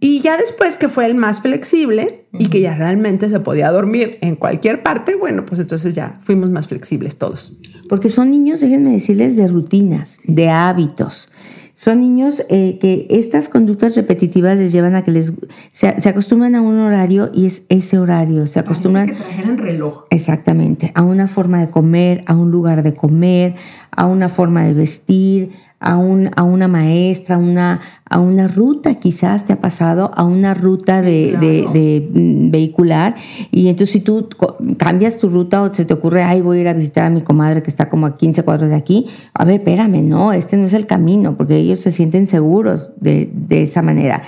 [0.00, 4.18] Y ya después que fue el más flexible y que ya realmente se podía dormir
[4.20, 7.52] en cualquier parte, bueno, pues entonces ya fuimos más flexibles todos.
[7.88, 11.30] Porque son niños, déjenme decirles, de rutinas, de hábitos.
[11.78, 15.32] Son niños eh, que estas conductas repetitivas les llevan a que les
[15.70, 18.48] se, acostumbran a un horario y es ese horario.
[18.48, 19.06] Se acostumbran.
[19.06, 20.02] que trajeran reloj.
[20.10, 20.90] Exactamente.
[20.96, 23.54] A una forma de comer, a un lugar de comer,
[23.92, 29.44] a una forma de vestir, a, un, a una maestra, una, a una ruta, quizás
[29.44, 33.14] te ha pasado, a una ruta de, mm, vehicular.
[33.50, 34.28] Y entonces si tú
[34.76, 37.22] cambias tu ruta o se te ocurre, ay, voy a ir a visitar a mi
[37.22, 40.66] comadre que está como a 15 cuadros de aquí, a ver, espérame, no, este no
[40.66, 44.22] es el camino, porque ellos se sienten seguros de, de esa manera.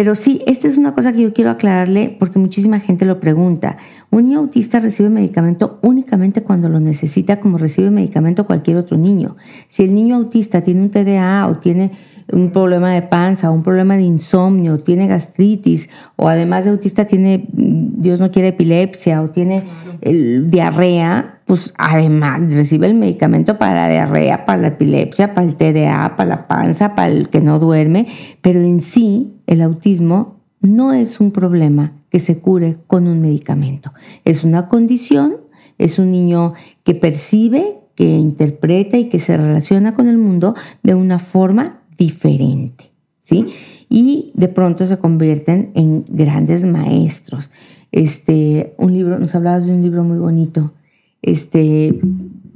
[0.00, 3.76] Pero sí, esta es una cosa que yo quiero aclararle porque muchísima gente lo pregunta.
[4.08, 9.36] Un niño autista recibe medicamento únicamente cuando lo necesita, como recibe medicamento cualquier otro niño.
[9.68, 11.90] Si el niño autista tiene un TDA o tiene
[12.32, 17.46] un problema de panza, un problema de insomnio, tiene gastritis o además de autista tiene,
[17.52, 19.64] Dios no quiere, epilepsia o tiene
[20.00, 26.14] diarrea, pues además recibe el medicamento para la diarrea, para la epilepsia, para el TDA,
[26.14, 28.06] para la panza, para el que no duerme,
[28.40, 33.92] pero en sí el autismo no es un problema que se cure con un medicamento.
[34.24, 35.38] Es una condición,
[35.76, 36.52] es un niño
[36.84, 42.92] que percibe, que interpreta y que se relaciona con el mundo de una forma diferente,
[43.18, 43.46] ¿sí?
[43.88, 47.50] Y de pronto se convierten en grandes maestros.
[47.90, 50.74] Este, un libro, nos hablabas de un libro muy bonito.
[51.22, 51.98] Este,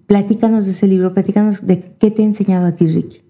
[0.06, 3.20] platícanos de ese libro, platícanos de qué te ha enseñado a ti, Ricky.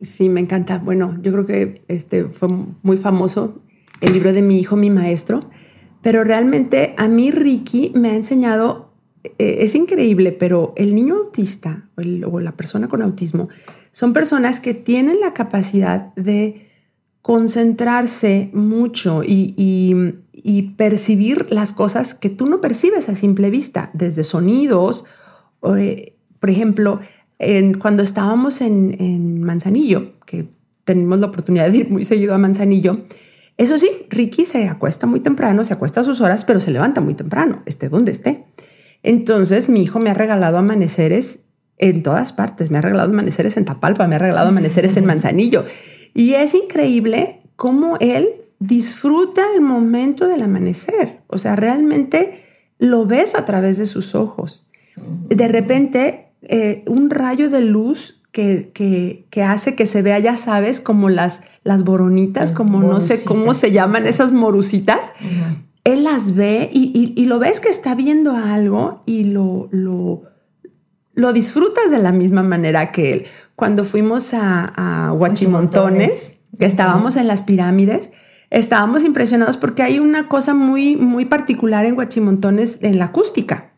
[0.00, 0.78] Sí, me encanta.
[0.78, 2.48] Bueno, yo creo que este fue
[2.82, 3.58] muy famoso
[4.00, 5.40] el libro de mi hijo, mi maestro,
[6.02, 8.92] pero realmente a mí Ricky me ha enseñado,
[9.24, 13.48] eh, es increíble, pero el niño autista o, la persona con autismo
[13.90, 16.68] son personas que tienen la capacidad de
[17.22, 19.96] concentrarse mucho y,
[20.76, 25.04] percibir las cosas que tú no percibes a simple vista, desde sonidos,
[25.76, 27.00] eh, por ejemplo,
[27.80, 30.48] cuando estábamos en, Manzanillo, que
[30.84, 33.04] tenemos la oportunidad de ir muy seguido a Manzanillo,
[33.56, 37.00] eso sí, Ricky se acuesta muy temprano, se acuesta a sus horas, pero se levanta
[37.00, 38.44] muy temprano, esté donde esté.
[39.02, 41.40] Entonces, mi hijo me ha regalado amaneceres
[41.78, 42.70] en todas partes.
[42.70, 45.64] Me ha regalado amaneceres en Tapalpa, me ha regalado amaneceres en Manzanillo.
[46.14, 51.20] Y es increíble cómo él disfruta el momento del amanecer.
[51.28, 52.44] O sea, realmente
[52.78, 54.66] lo ves a través de sus ojos.
[55.28, 58.70] De repente eh, un rayo de luz que,
[59.30, 63.54] que, hace que se vea, ya sabes, como las, las boronitas, como no sé cómo
[63.54, 65.00] se llaman, esas morusitas.
[65.82, 70.22] Él las ve y, lo ves que está viendo algo y lo, lo,
[71.14, 73.26] lo disfrutas de la misma manera que él.
[73.56, 78.12] Cuando fuimos a, a Huachimontones, que estábamos en las pirámides,
[78.50, 83.72] estábamos impresionados porque hay una cosa muy, muy particular en Huachimontones en la acústica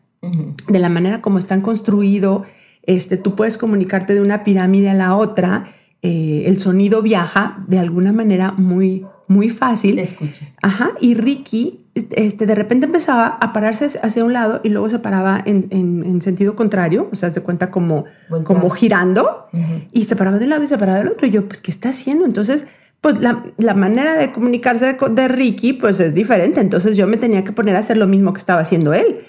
[0.67, 2.47] de la manera como están construidos.
[2.83, 5.73] Este, tú puedes comunicarte de una pirámide a la otra.
[6.03, 9.95] Eh, el sonido viaja de alguna manera muy, muy fácil.
[9.95, 10.55] Te escuchas.
[10.61, 10.91] Ajá.
[10.99, 15.41] Y Ricky, este, de repente empezaba a pararse hacia un lado y luego se paraba
[15.45, 18.05] en, en, sentido contrario, o sea, se cuenta como,
[18.43, 19.47] como girando
[19.91, 21.27] y se paraba de un lado y se paraba del otro.
[21.27, 22.25] Y yo, pues, ¿qué está haciendo?
[22.25, 22.65] Entonces,
[23.01, 26.61] pues la, la manera de comunicarse de, de, Ricky, pues es diferente.
[26.61, 29.19] Entonces yo me tenía que poner a hacer lo mismo que estaba haciendo él.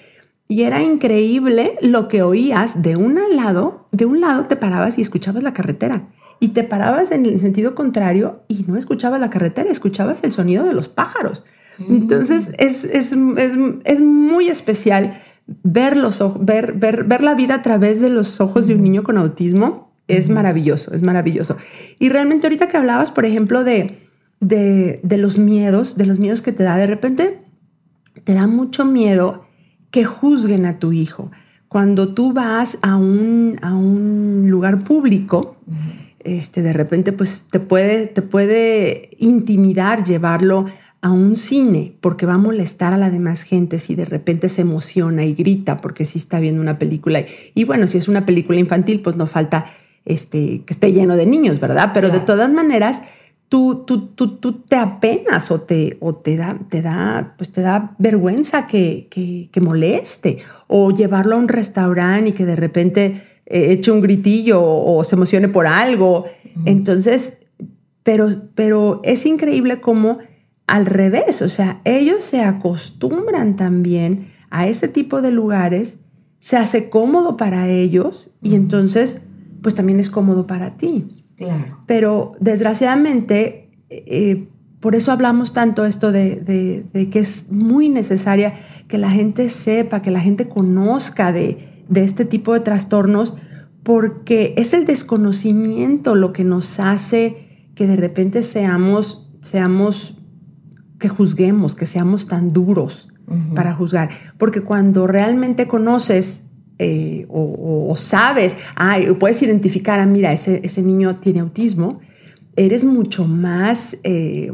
[0.46, 5.02] Y era increíble lo que oías de un lado, de un lado te parabas y
[5.02, 6.08] escuchabas la carretera
[6.42, 10.64] y te parabas en el sentido contrario y no escuchabas la carretera, escuchabas el sonido
[10.64, 11.44] de los pájaros.
[11.78, 11.94] Mm.
[11.94, 15.14] Entonces es, es, es, es, muy especial
[15.46, 19.04] ver, los ver, ver, ver la vida a través de los ojos de un niño
[19.04, 19.91] con autismo.
[20.16, 21.56] Es maravilloso, es maravilloso.
[21.98, 23.98] Y realmente ahorita que hablabas, por ejemplo, de,
[24.40, 27.42] de, de los miedos, de los miedos que te da, de repente
[28.24, 29.46] te da mucho miedo
[29.90, 31.30] que juzguen a tu hijo.
[31.68, 35.56] Cuando tú vas a un, a un lugar público,
[36.20, 40.66] este, de repente pues te puede, te puede intimidar llevarlo
[41.00, 44.62] a un cine porque va a molestar a la demás gente si de repente se
[44.62, 47.24] emociona y grita porque sí está viendo una película.
[47.54, 49.66] Y, bueno, si es una película infantil, pues no falta
[50.04, 51.90] este, que esté lleno de niños, ¿verdad?
[51.94, 53.02] Pero de todas maneras,
[53.48, 57.60] tú, tú, tú, tú te apenas o te, o te, da, te, da, pues te
[57.60, 60.38] da vergüenza que, que, moleste
[60.68, 65.16] o llevarlo a un restaurante y que de repente eh, eche un gritillo o, se
[65.16, 66.24] emocione por algo.
[66.64, 67.40] Entonces,
[68.02, 70.18] pero, pero es increíble cómo
[70.66, 75.98] al revés, o sea, ellos se acostumbran también a ese tipo de lugares,
[76.38, 79.20] se hace cómodo para ellos y entonces,
[79.62, 81.06] pues también es cómodo para ti.
[81.86, 84.48] Pero desgraciadamente, eh,
[84.80, 88.54] por eso hablamos tanto esto de, que es muy necesaria
[88.88, 93.34] que la gente sepa, que la gente conozca de, este tipo de trastornos,
[93.82, 100.18] porque es el desconocimiento lo que nos hace que de repente seamos, seamos,
[100.98, 103.08] que juzguemos, que seamos tan duros
[103.54, 104.10] para juzgar.
[104.36, 106.44] Porque cuando realmente conoces
[106.78, 108.56] eh, o, sabes,
[109.18, 112.00] puedes identificar, ah, mira, ese, ese niño tiene autismo,
[112.56, 114.50] eres mucho más, eh,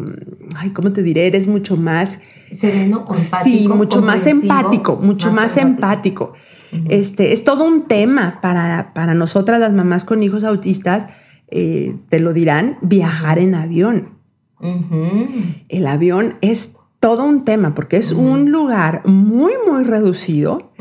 [0.57, 1.26] ay, ¿cómo te diré?
[1.26, 2.20] Eres mucho más...
[2.52, 3.38] Sereno, empático.
[3.42, 6.33] Sí, mucho más empático, mucho más, empático.
[6.88, 11.07] este, es todo un tema para, para nosotras las mamás con hijos autistas,
[11.50, 14.18] eh, te lo dirán, viajar en avión.
[15.68, 20.72] El avión es todo un tema porque es un lugar muy, muy reducido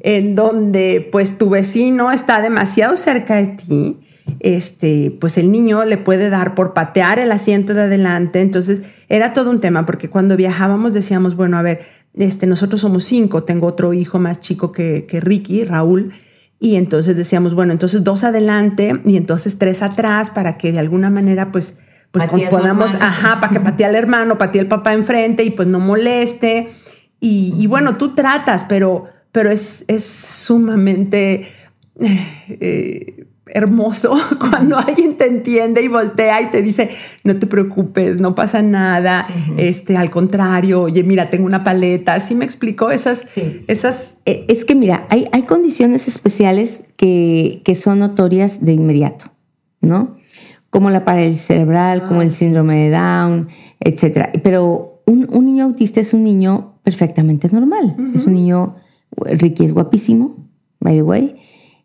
[0.00, 4.00] en donde pues tu vecino está demasiado cerca de ti.
[4.40, 8.40] Este, pues el niño le puede dar por patear el asiento de adelante.
[8.40, 11.80] Entonces era todo un tema porque cuando viajábamos decíamos, bueno, a ver,
[12.14, 16.12] este, nosotros somos cinco, tengo otro hijo más chico que, que Ricky, Raúl.
[16.58, 21.10] Y entonces decíamos, bueno, entonces dos adelante y entonces tres atrás para que de alguna
[21.10, 21.76] manera pues
[22.10, 25.80] pues podamos, ajá, para que patee al hermano, patee al papá enfrente y pues no
[25.80, 26.70] moleste.
[27.20, 31.48] Y, bueno, tú tratas, pero, pero es, es sumamente,
[31.98, 36.90] eh, hermoso cuando alguien te entiende y voltea y te dice,
[37.24, 39.26] no te preocupes, no pasa nada,
[39.56, 42.14] este, al contrario, oye, mira, tengo una paleta.
[42.14, 43.26] ¿Así me explicó esas?
[43.66, 44.18] esas...
[44.26, 49.26] E, es que mira, hay, hay condiciones especiales que, que, son notorias de inmediato,
[49.80, 50.15] ¿no?
[50.76, 53.48] Como la parálisis cerebral, como el síndrome de Down,
[53.80, 54.30] etcétera.
[54.42, 57.96] Pero un, un, niño autista es un niño perfectamente normal.
[58.14, 58.76] Es un niño,
[59.16, 60.36] Ricky es guapísimo,
[60.80, 61.36] by the way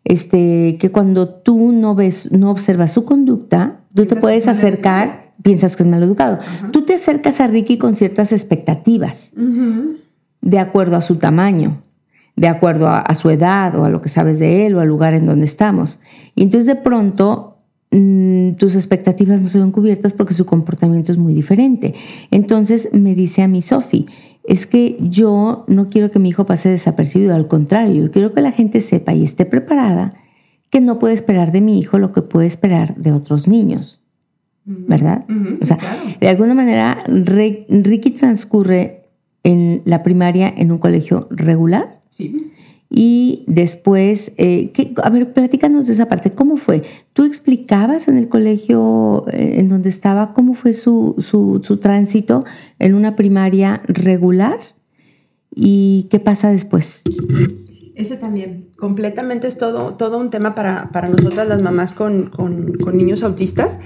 [0.04, 5.76] este, que cuando tú no ves, no observas su conducta, tú te puedes acercar, piensas
[5.76, 6.38] que es mal educado.
[6.72, 9.32] Tú te acercas a Ricky con ciertas expectativas,
[10.40, 11.82] de acuerdo a su tamaño,
[12.34, 15.14] de acuerdo a, su edad o a lo que sabes de él o al lugar
[15.14, 16.00] en donde estamos.
[16.34, 17.51] Y entonces de pronto
[18.56, 21.94] tus expectativas no se ven cubiertas porque su comportamiento es muy diferente.
[22.30, 24.06] Entonces me dice a mi Sofi,
[24.44, 28.40] es que yo no quiero que mi hijo pase desapercibido, al contrario, yo quiero que
[28.40, 30.14] la gente sepa y esté preparada
[30.70, 34.00] que no puede esperar de mi hijo lo que puede esperar de otros niños,
[34.64, 35.26] ¿verdad?
[35.60, 35.76] o sea,
[36.18, 39.10] de alguna manera Ricky transcurre
[39.44, 42.00] en la primaria en un colegio regular.
[42.08, 42.52] Sí.
[42.94, 44.70] Y después, eh,
[45.02, 46.32] a ver, platícanos de esa parte.
[46.32, 46.82] ¿Cómo fue?
[47.14, 52.44] ¿Tú explicabas en el colegio eh, en donde estaba cómo fue su, su, tránsito
[52.78, 54.58] en una primaria regular?
[55.54, 57.00] ¿Y qué pasa después?
[57.94, 62.74] Ese también, completamente es todo, todo un tema para, para nosotras las mamás con, con,
[62.74, 63.78] con niños autistas.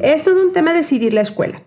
[0.00, 1.62] Es todo un tema decidir la escuela.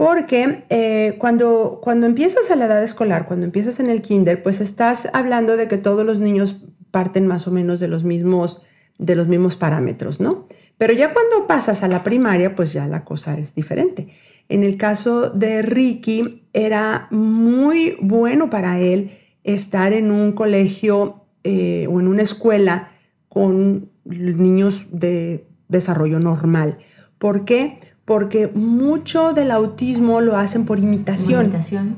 [0.00, 4.62] Porque eh, cuando, cuando empiezas a la edad escolar, cuando empiezas en el kinder, pues
[4.62, 6.56] estás hablando de que todos los niños
[6.90, 8.62] parten más o menos de los mismos,
[8.96, 10.46] de los mismos parámetros, ¿no?
[10.78, 14.08] Pero ya cuando pasas a la primaria, pues ya la cosa es diferente.
[14.48, 19.10] En el caso de Ricky, era muy bueno para él
[19.44, 22.92] estar en un colegio eh, o en una escuela
[23.28, 26.78] con niños de desarrollo normal.
[27.18, 27.89] ¿Por qué?
[28.04, 31.46] Porque mucho del autismo lo hacen por imitación.
[31.46, 31.96] imitación.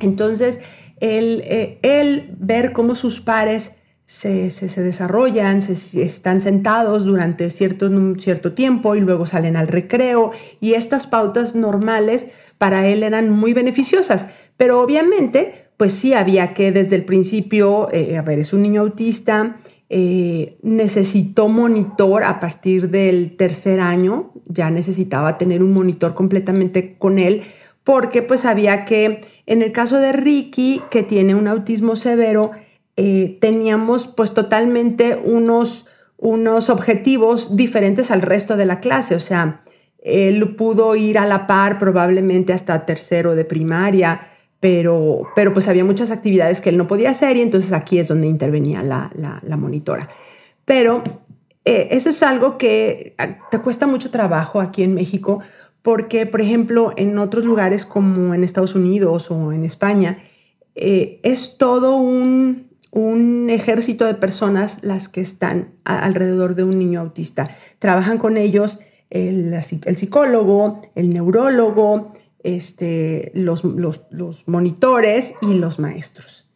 [0.00, 0.60] Entonces,
[1.00, 3.72] el, eh, ver cómo sus pares
[4.06, 10.30] se, desarrollan, se, están sentados durante cierto, cierto tiempo y luego salen al recreo
[10.60, 12.26] y estas pautas normales
[12.58, 18.16] para él eran muy beneficiosas, pero obviamente pues sí había que desde el principio, eh,
[18.16, 24.70] a ver, es un niño autista, eh, necesitó monitor a partir del tercer año, ya
[24.70, 27.42] necesitaba tener un monitor completamente con él,
[27.84, 32.50] porque pues había que, en el caso de Ricky, que tiene un autismo severo,
[32.96, 39.62] eh, teníamos pues totalmente unos, unos objetivos diferentes al resto de la clase, o sea,
[40.02, 44.28] él pudo ir a la par probablemente hasta tercero de primaria,
[44.60, 48.08] pero, pero pues había muchas actividades que él no podía hacer y entonces aquí es
[48.08, 50.08] donde intervenía la, la, monitora.
[50.64, 51.02] Pero
[51.64, 55.40] eh, eso es algo que ah, te cuesta mucho trabajo aquí en México
[55.82, 60.18] porque, por ejemplo, en otros lugares como en Estados Unidos o en España,
[60.74, 67.00] eh, es todo un, un, ejército de personas las que están alrededor de un niño
[67.00, 67.48] autista.
[67.78, 68.80] Trabajan con ellos
[69.10, 72.10] el, el psicólogo, el neurólogo,
[72.46, 73.64] este, los,
[74.46, 76.46] monitores y los maestros.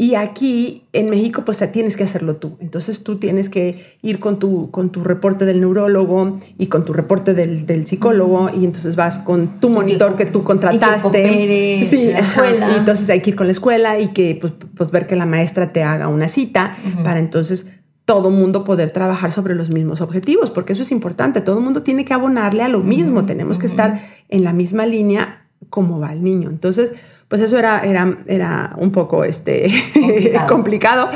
[0.00, 2.56] Y aquí en México, pues tienes que hacerlo tú.
[2.60, 6.92] Entonces tú tienes que ir con tu, con tu reporte del neurólogo y con tu
[6.92, 11.82] reporte del, psicólogo y entonces vas con tu monitor que, tú contrataste.
[11.84, 12.70] sí, la escuela.
[12.72, 15.26] Y entonces hay que ir con la escuela y que pues, pues ver que la
[15.26, 17.66] maestra te haga una cita para entonces
[18.08, 21.42] todo mundo poder trabajar sobre los mismos objetivos, porque eso es importante.
[21.42, 23.26] Todo el mundo tiene que abonarle a lo mismo.
[23.26, 24.00] Tenemos que estar
[24.30, 26.48] en la misma línea como va el niño.
[26.48, 26.94] Entonces,
[27.28, 29.70] pues eso era, era, era un poco este,
[30.48, 31.10] complicado.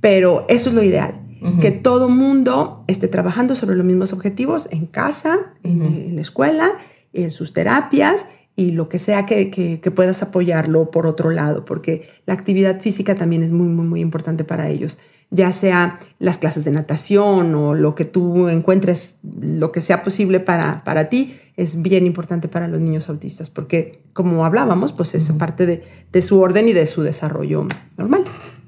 [0.00, 1.20] pero eso es lo ideal.
[1.60, 6.78] Que todo mundo esté trabajando sobre los mismos objetivos en casa, en, la escuela,
[7.12, 12.08] en sus terapias y lo que sea que, que, puedas apoyarlo por otro lado, porque
[12.24, 14.98] la actividad física también es muy, muy, muy importante para ellos
[15.36, 20.40] ya sea las clases de natación o lo que tú encuentres, lo que sea posible
[20.40, 25.30] para, para ti, es bien importante para los niños autistas, porque como hablábamos, pues es
[25.32, 27.66] parte de, de su orden y de su desarrollo
[27.96, 28.24] normal.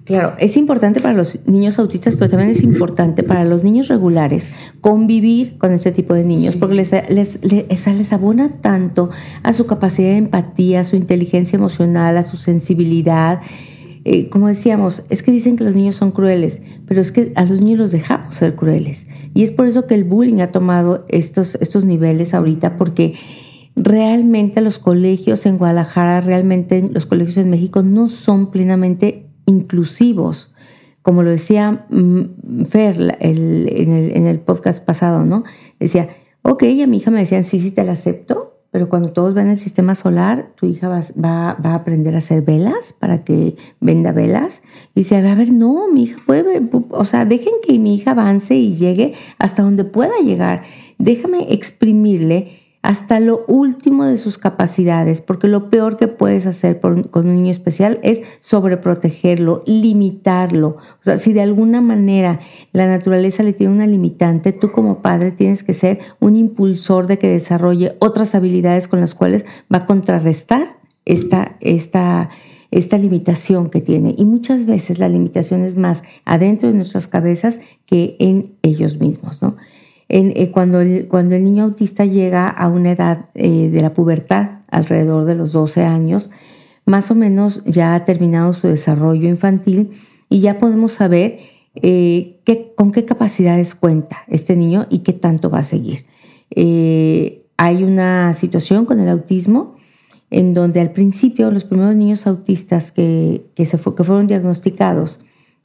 [0.08, 4.48] Claro, es importante para los niños autistas, pero también es importante para los niños regulares
[4.80, 9.10] convivir con este tipo de niños, porque les, les, les, les, abona tanto
[9.42, 13.42] a su capacidad de empatía, a su inteligencia emocional, a su sensibilidad.
[14.10, 17.44] Eh, como decíamos, es que dicen que los niños son crueles, pero es que a
[17.44, 19.06] los niños los dejamos ser crueles.
[19.34, 23.12] Y es por eso que el bullying ha tomado estos, estos niveles ahorita, porque
[23.76, 30.54] realmente los colegios en Guadalajara, realmente los colegios en México no son plenamente inclusivos
[31.02, 35.44] como lo decía mm, Fer el, en, el, en, el, podcast pasado, ¿no?
[35.80, 36.10] Decía,
[36.42, 39.48] ok, a mi hija me decían, sí, sí, te la acepto, pero cuando todos ven
[39.48, 43.56] el sistema solar, tu hija va, va, va, a aprender a hacer velas para que
[43.80, 44.62] venda velas.
[44.94, 48.10] Y dice, a ver, no, mi hija puede ver, o sea, dejen que mi hija
[48.10, 50.64] avance y llegue hasta donde pueda llegar.
[50.98, 57.10] Déjame exprimirle hasta lo último de sus capacidades, porque lo peor que puedes hacer con
[57.12, 60.68] un niño especial es sobreprotegerlo, limitarlo.
[60.68, 62.40] O sea, si de alguna manera
[62.72, 67.18] la naturaleza le tiene una limitante, tú como padre tienes que ser un impulsor de
[67.18, 72.30] que desarrolle otras habilidades con las cuales va a contrarrestar esta, esta,
[72.70, 74.14] esta limitación que tiene.
[74.16, 79.42] Y muchas veces la limitación es más adentro de nuestras cabezas que en ellos mismos,
[79.42, 79.56] ¿no?
[80.08, 85.34] Eh, cuando, el, niño autista llega a una edad eh, de la pubertad, alrededor de
[85.34, 86.30] los 12 años,
[86.86, 89.90] más o menos ya ha terminado su desarrollo infantil
[90.30, 91.40] y ya podemos saber
[91.74, 96.06] eh, qué, con qué capacidades cuenta este niño y qué tanto va a seguir.
[97.60, 99.76] hay una situación con el autismo
[100.30, 103.42] en donde al principio los primeros niños autistas que
[104.04, 105.20] fueron diagnosticados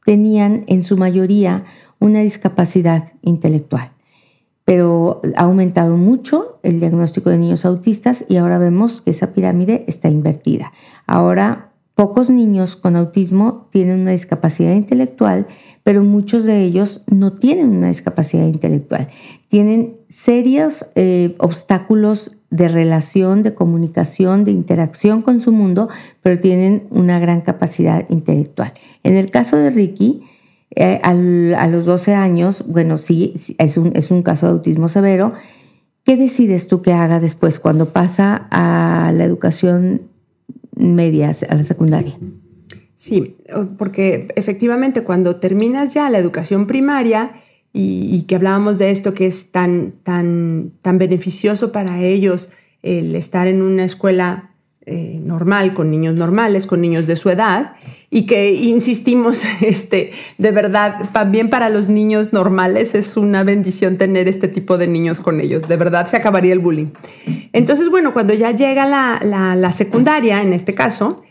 [0.05, 1.63] tenían en su mayoría
[1.99, 3.93] una discapacidad intelectual
[4.65, 9.83] pero ha aumentado mucho el diagnóstico de niños autistas y ahora vemos que esa pirámide
[9.87, 10.71] está invertida.
[11.05, 15.47] Ahora, pocos niños con autismo tienen una discapacidad intelectual,
[15.83, 19.09] pero muchos de ellos no tienen una discapacidad intelectual.
[19.49, 25.89] Tienen serios eh, obstáculos de relación, de comunicación, de interacción con su mundo,
[26.21, 28.73] pero tienen una gran capacidad intelectual.
[29.03, 30.23] En el caso de Ricky,
[30.75, 35.33] eh, a los 12 años, bueno, sí, es un, es un caso de autismo severo.
[36.03, 40.03] ¿Qué decides tú que haga después cuando pasa a la educación
[40.75, 42.17] media, a la secundaria?
[42.95, 43.37] Sí,
[43.77, 47.33] porque efectivamente cuando terminas ya la educación primaria
[47.71, 52.49] y, y, que hablábamos de esto que es tan, tan, tan beneficioso para ellos
[52.81, 54.52] el estar en una escuela
[54.85, 57.75] eh, normal, con niños normales, con niños de su edad,
[58.09, 64.27] y que insistimos, este, de verdad, también para los niños normales es una bendición tener
[64.27, 66.87] este tipo de niños con ellos, de verdad se acabaría el bullying.
[67.53, 71.23] Entonces, bueno, cuando ya llega la, secundaria, en este caso,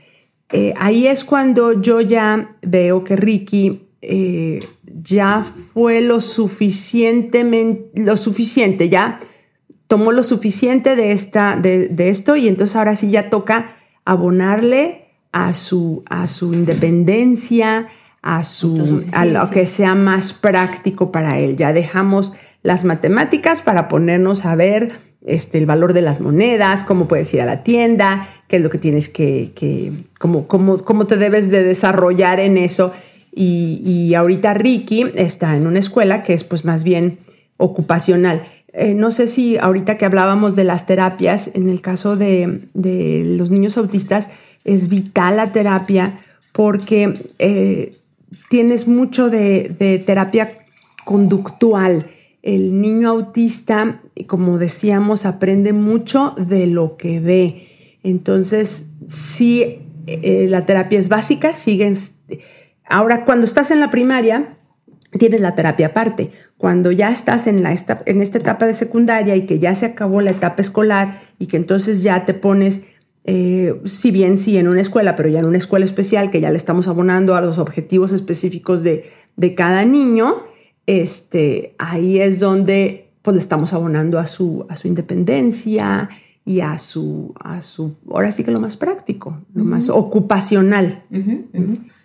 [0.50, 4.61] eh, ahí es cuando yo ya veo que Ricky eh,
[5.03, 9.20] ya fue lo suficientemente, lo suficiente, ya
[9.93, 13.76] tomó lo suficiente de, esta, de, esto y entonces ahora sí ya toca
[14.07, 17.88] abonarle a su, a su independencia,
[18.22, 21.59] a, su, a lo que sea más práctico para él.
[21.59, 22.32] Ya dejamos
[22.62, 24.93] las matemáticas para ponernos a ver
[25.26, 28.70] este, el valor de las monedas, cómo puedes ir a la tienda, qué es lo
[28.70, 32.95] que tienes que, que cómo, cómo, cómo te debes de desarrollar en eso.
[33.30, 37.18] Y, y, ahorita Ricky está en una escuela que es pues más bien
[37.59, 38.45] ocupacional.
[38.72, 43.50] Eh, no sé si ahorita que hablábamos de las terapias, en el caso de, los
[43.50, 44.28] niños autistas,
[44.64, 46.20] es vital la terapia
[46.52, 47.96] porque eh,
[48.48, 50.52] tienes mucho de, terapia
[51.04, 52.06] conductual.
[52.42, 57.98] El niño autista, como decíamos, aprende mucho de lo que ve.
[58.02, 61.96] Entonces, si eh, la terapia es básica, siguen.
[62.88, 64.56] Ahora, cuando estás en la primaria,
[65.18, 66.30] tienes la terapia aparte.
[66.56, 67.74] Cuando ya estás en, la,
[68.06, 71.56] en esta etapa de secundaria y que ya se acabó la etapa escolar y que
[71.56, 72.82] entonces ya te pones,
[73.24, 76.50] eh, si bien sí en una escuela, pero ya en una escuela especial que ya
[76.50, 79.04] le estamos abonando a los objetivos específicos de,
[79.36, 80.44] de cada niño,
[80.86, 86.10] este, ahí es donde pues, le estamos abonando a su, a su independencia
[86.44, 91.04] y a su, a su, ahora sí que lo más práctico, lo más ocupacional.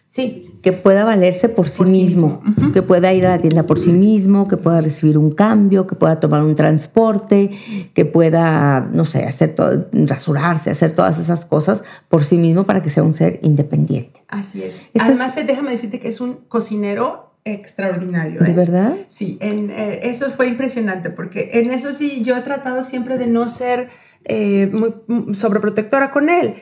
[0.10, 2.42] Sí, que pueda valerse por sí mismo,
[2.74, 5.96] que pueda ir a la tienda por sí mismo, que pueda recibir un cambio, que
[5.96, 7.50] pueda tomar un transporte,
[7.94, 12.82] que pueda, no sé, hacer todo, rasurarse, hacer todas esas cosas por sí mismo para
[12.82, 14.24] que sea un ser independiente.
[14.30, 14.88] Así es.
[14.98, 18.42] Además, déjame decirte que es un cocinero extraordinario.
[18.42, 18.56] ¿De ¿eh?
[18.56, 18.96] verdad?
[19.10, 23.28] Sí, en, eh, eso fue impresionante porque en eso sí yo he tratado siempre de
[23.28, 23.90] no ser
[24.26, 26.56] eh, muy mm, sobreprotectora con él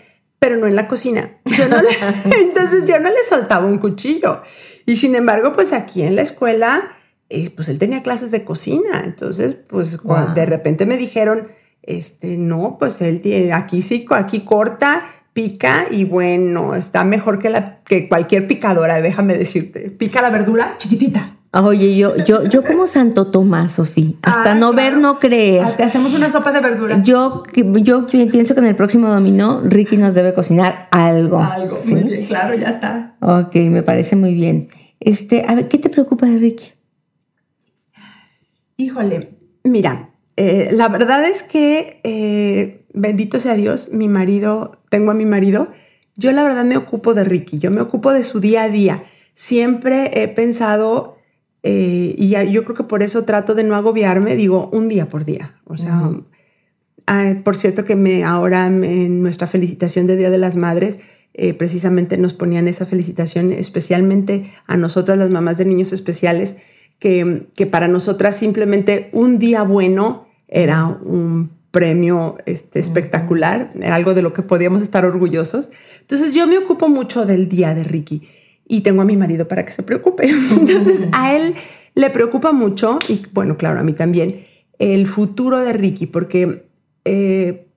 [0.45, 1.31] pero no en la cocina.
[1.45, 4.43] entonces yo no le soltaba un cuchillo.
[4.85, 6.91] Y sin embargo, pues aquí en la escuela,
[7.29, 9.01] eh, pues él tenía clases de cocina.
[9.03, 9.97] Entonces, pues
[10.35, 11.47] de repente me dijeron,
[11.81, 17.49] este, no, pues él tiene, aquí sí, aquí corta, pica y bueno, está mejor que,
[17.49, 19.89] la, que cualquier picadora, déjame decirte.
[19.89, 21.37] Pica la verdura chiquitita.
[21.63, 24.13] Oye, yo, yo, yo como Santo Tomás, Sofía.
[24.23, 25.63] Hasta ah, no ver, no creer.
[25.63, 27.01] Ah, te hacemos una sopa de verdura.
[27.01, 31.39] Yo, yo pienso que en el próximo dominó Ricky nos debe cocinar algo.
[31.39, 33.15] Algo, muy bien, claro, ya está.
[33.21, 34.67] Ok, me parece muy bien.
[34.99, 36.73] Este, a ver, ¿qué te preocupa de Ricky?
[38.75, 45.13] Híjole, mira, eh, la verdad es que, eh, bendito sea Dios, mi marido, tengo a
[45.13, 45.69] mi marido,
[46.17, 49.03] yo la verdad me ocupo de Ricky, yo me ocupo de su día a día.
[49.33, 51.14] Siempre he pensado,
[51.67, 55.25] eh, y yo creo que por eso trato de no agobiarme, digo, un día por
[55.25, 55.55] día.
[55.65, 56.11] O sea,
[57.07, 60.99] ah, por cierto que me ahora en nuestra felicitación de Día de las Madres,
[61.57, 66.55] precisamente nos ponían esa felicitación especialmente a nosotras las mamás de niños especiales,
[66.99, 74.13] que, que para nosotras simplemente un día bueno era un premio este, espectacular, era algo
[74.13, 75.71] de lo que podíamos estar orgullosos.
[75.99, 78.21] Entonces yo me ocupo mucho del día de Ricky
[78.67, 80.29] y tengo a mi marido para que se preocupe.
[80.51, 81.55] Entonces a él
[81.93, 84.45] le preocupa mucho, y bueno, claro, a mí también,
[84.79, 86.67] el futuro de Ricky, porque
[87.05, 87.67] eh,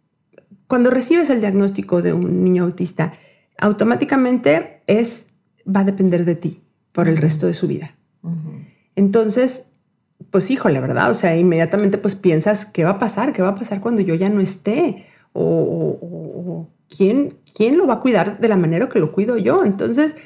[0.66, 3.14] cuando recibes el diagnóstico de un niño autista,
[3.58, 5.28] automáticamente es,
[5.64, 6.62] va a depender de ti
[6.92, 7.94] por el resto de su vida.
[8.96, 9.70] Entonces,
[10.30, 11.10] pues híjole, ¿verdad?
[11.10, 13.32] O sea, inmediatamente pues piensas, ¿qué va a pasar?
[13.32, 15.04] ¿Qué va a pasar cuando yo ya no esté?
[15.32, 19.64] O, ¿quién, quién lo va a cuidar de la manera que lo cuido yo.
[19.64, 20.16] Entonces,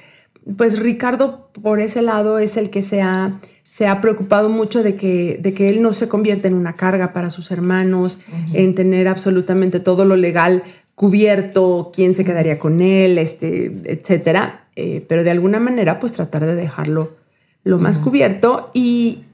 [0.57, 4.97] pues Ricardo por ese lado es el que se ha, se ha preocupado mucho de
[4.97, 8.19] que, de que él no se convierta en una carga para sus hermanos,
[8.53, 10.63] en tener absolutamente todo lo legal
[10.95, 14.67] cubierto, quién se quedaría con él, este, etcétera.
[14.77, 17.13] Eh, pero de alguna manera, pues tratar de dejarlo
[17.65, 19.25] lo más cubierto y,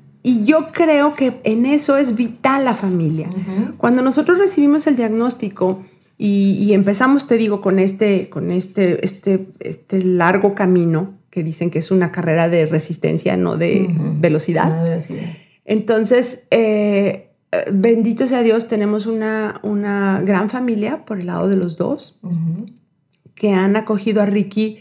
[0.44, 3.30] yo creo que en eso es vital la familia.
[3.78, 5.80] Cuando nosotros recibimos el diagnóstico
[6.20, 11.78] y, empezamos, te digo, con este, con este, este, este largo camino que dicen que
[11.78, 13.88] es una carrera de resistencia, no de
[14.18, 15.00] velocidad.
[15.64, 17.30] Entonces, eh,
[17.72, 22.20] bendito sea Dios, tenemos una, una gran familia por el lado de los dos
[23.36, 24.80] que han acogido a Ricky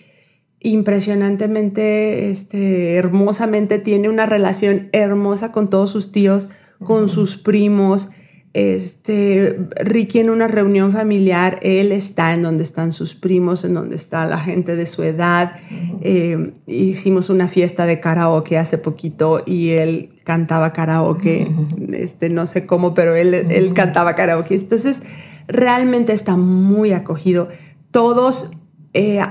[0.59, 6.49] impresionantemente, este, hermosamente, tiene una relación hermosa con todos sus tíos,
[6.83, 8.09] con sus primos.
[8.53, 13.95] Este, Ricky en una reunión familiar, él está en donde están sus primos, en donde
[13.95, 15.57] está la gente de su edad.
[16.01, 21.47] Eh, hicimos una fiesta de karaoke hace poquito y él cantaba karaoke,
[21.93, 24.55] este, no sé cómo, pero él, él cantaba karaoke.
[24.55, 25.03] Entonces,
[25.47, 27.49] realmente está muy acogido.
[27.91, 28.51] Todos
[28.93, 29.21] eh,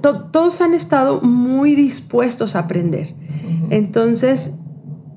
[0.00, 3.14] todos han estado muy dispuestos a aprender.
[3.70, 4.52] Entonces,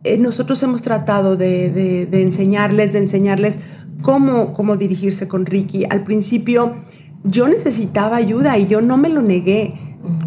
[0.04, 3.60] eh, nosotros hemos tratado de, enseñarles, de enseñarles
[4.02, 5.86] cómo, cómo dirigirse con Ricky.
[5.90, 6.76] Al principio
[7.24, 9.74] yo necesitaba ayuda y yo no me lo negué.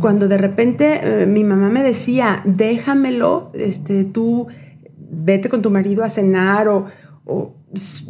[0.00, 4.48] Cuando de repente eh, mi mamá me decía, déjamelo, este, tú
[4.96, 6.86] vete con tu marido a cenar o,
[7.24, 7.56] o,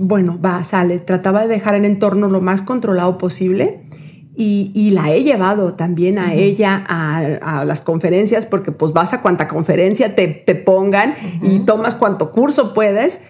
[0.01, 0.99] bueno, va, sale.
[0.99, 3.87] Trataba de dejar el entorno lo más controlado posible
[4.35, 9.47] y, la he llevado también a ella a, las conferencias porque pues vas a cuanta
[9.47, 13.21] conferencia te, pongan y tomas cuanto curso puedes,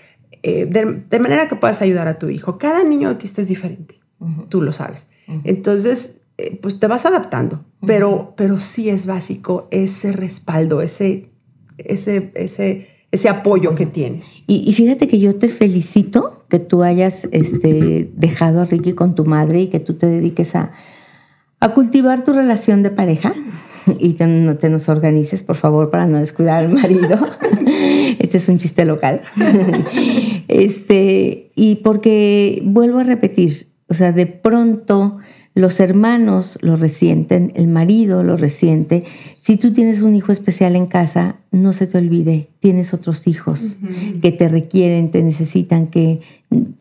[0.43, 2.59] eh, de, manera que puedas ayudar a tu hijo.
[2.59, 4.01] Cada niño autista es diferente,
[4.49, 5.09] tú lo sabes.
[5.45, 11.31] Entonces, eh, pues te vas adaptando, pero, pero sí es básico ese respaldo, ese,
[11.79, 14.43] ese, ese, ese apoyo que tienes.
[14.47, 19.25] Y, fíjate que yo te felicito que tú hayas este, dejado a Ricky con tu
[19.25, 20.73] madre y que tú te dediques a,
[21.63, 23.33] a cultivar tu relación de pareja
[24.01, 27.17] y te, no te nos organices, por favor, para no descuidar al marido.
[28.19, 29.21] Este es un chiste local.
[30.49, 35.19] Este, y porque vuelvo a repetir, o sea, de pronto
[35.55, 39.05] los hermanos lo resienten, el marido lo resiente.
[39.41, 43.79] Si tú tienes un hijo especial en casa, no se te olvide, tienes otros hijos
[44.21, 46.21] que te requieren, te necesitan, que,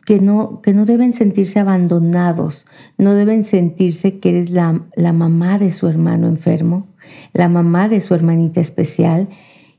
[0.04, 2.66] que, no, que no deben sentirse abandonados,
[2.98, 6.86] no deben sentirse que eres la, la mamá de su hermano enfermo,
[7.32, 9.28] la mamá de su hermanita especial.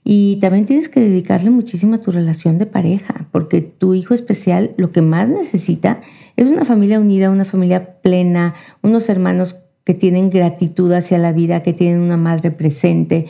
[0.03, 4.73] Y también tienes que dedicarle muchísimo a tu relación de pareja, porque tu hijo especial
[4.77, 6.01] lo que más necesita
[6.35, 11.61] es una familia unida, una familia plena, unos hermanos que tienen gratitud hacia la vida,
[11.61, 13.27] que tienen una madre presente.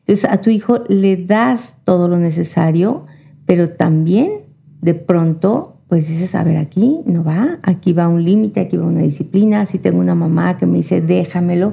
[0.00, 3.06] Entonces a tu hijo le das todo lo necesario,
[3.44, 4.30] pero también
[4.80, 8.86] de pronto pues dices, a ver, aquí no va, aquí va un límite, aquí va
[8.86, 11.72] una disciplina, si tengo una mamá que me dice, déjamelo,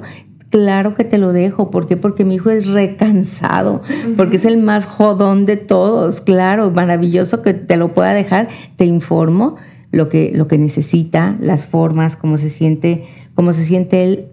[0.50, 1.96] claro que te lo dejo, ¿por qué?
[1.96, 3.82] Porque mi hijo es recansado,
[4.16, 8.84] porque es el más jodón de todos, claro, maravilloso que te lo pueda dejar, te
[8.84, 9.56] informo,
[9.90, 13.04] lo que, lo que necesita, las formas, cómo se siente,
[13.34, 14.26] cómo se siente él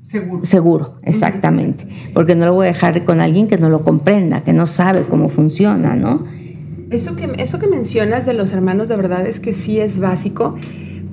[0.00, 0.44] Seguro.
[0.44, 1.86] Seguro, exactamente.
[2.14, 5.02] Porque no lo voy a dejar con alguien que no lo comprenda, que no sabe
[5.02, 6.24] cómo funciona, ¿no?
[6.90, 10.56] Eso que, eso que mencionas de los hermanos de verdad es que sí es básico,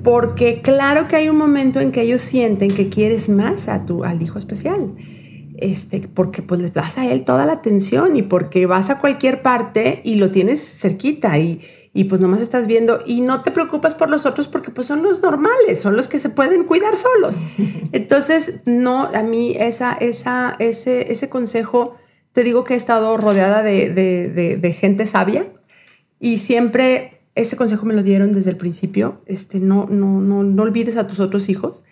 [0.02, 4.04] porque claro que hay un momento en que ellos sienten que quieres más a tu,
[4.04, 4.92] al hijo especial.
[5.58, 9.42] este, porque pues le das a él toda la atención y porque vas a cualquier
[9.42, 11.60] parte y lo tienes cerquita y,
[11.92, 15.02] y pues nomás estás viendo y no te preocupas por los otros porque pues son
[15.02, 17.36] los normales, son los que se pueden cuidar solos.
[17.92, 21.96] Entonces, no, a mí esa, esa, ese, ese consejo,
[22.32, 25.44] te digo que he estado rodeada de, de, de, gente sabia
[26.20, 30.62] y siempre ese consejo me lo dieron desde el principio, este, no, no, no, no
[30.62, 31.84] olvides a tus otros hijos.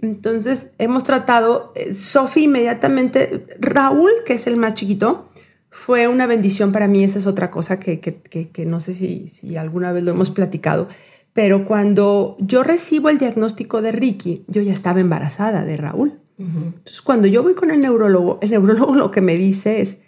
[0.00, 5.28] Entonces, hemos tratado, eh, Sofi inmediatamente, Raúl, que es el más chiquito,
[5.70, 8.20] fue una bendición para mí, esa es otra cosa que, que,
[8.50, 10.86] que, no sé si, si, alguna vez lo hemos platicado,
[11.32, 16.20] pero cuando yo recibo el diagnóstico de Ricky, yo ya estaba embarazada de Raúl.
[16.38, 19.98] Entonces, cuando yo voy con el neurólogo, el neurólogo lo que me dice es,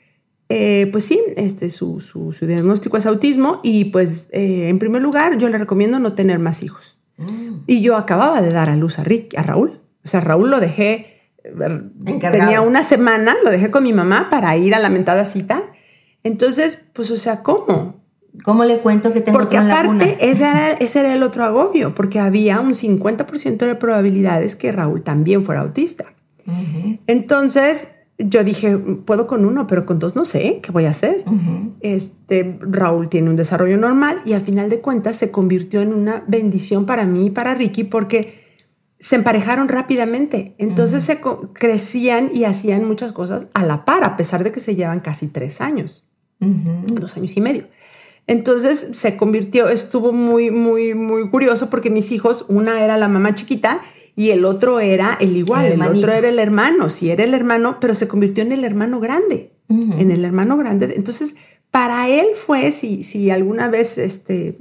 [0.48, 5.02] eh, pues sí, este, su, su, su, diagnóstico es autismo y pues eh, en primer
[5.02, 6.98] lugar yo le recomiendo no tener más hijos.
[7.16, 7.62] Mm.
[7.66, 9.80] Y yo acababa de dar a luz a, Rick, a Raúl.
[10.04, 11.14] O sea, Raúl lo dejé
[12.30, 15.62] tenía una semana, lo dejé con mi mamá para ir a la mentada cita.
[16.22, 18.02] Entonces, pues, o sea, ¿cómo?
[18.44, 22.18] ¿Cómo le cuento que tengo Porque aparte, ese era, ese era el otro agobio, porque
[22.18, 26.06] había un 50% de probabilidades que Raúl también fuera autista.
[27.06, 27.88] Entonces,
[28.18, 31.24] yo dije, puedo con uno, pero con dos no sé qué voy a hacer.
[31.80, 36.22] Este Raúl tiene un desarrollo normal y al final de cuentas se convirtió en una
[36.28, 38.44] bendición para mí y para Ricky porque
[39.00, 40.54] se emparejaron rápidamente.
[40.58, 41.20] Entonces se
[41.52, 45.26] crecían y hacían muchas cosas a la par, a pesar de que se llevan casi
[45.26, 46.06] tres años,
[46.38, 47.66] dos años y medio.
[48.26, 53.34] Entonces se convirtió, estuvo muy, muy, muy curioso porque mis hijos, una era la mamá
[53.34, 53.82] chiquita
[54.16, 57.78] y el otro era el igual, el, otro era el hermano, sí era el hermano,
[57.80, 60.92] pero se convirtió en el hermano grande, en el hermano grande.
[60.96, 61.34] Entonces,
[61.70, 64.58] para él fue, si, si alguna vez este,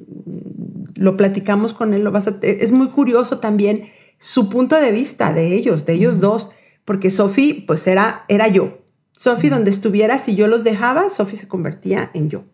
[0.96, 3.84] lo platicamos con él, lo vas a, es muy curioso también
[4.18, 6.52] su punto de vista de ellos, de ellos dos,
[6.86, 8.80] porque Sophie pues era, era yo.
[9.12, 12.46] Sophie donde estuviera, si yo los dejaba, Sophie se convertía en yo.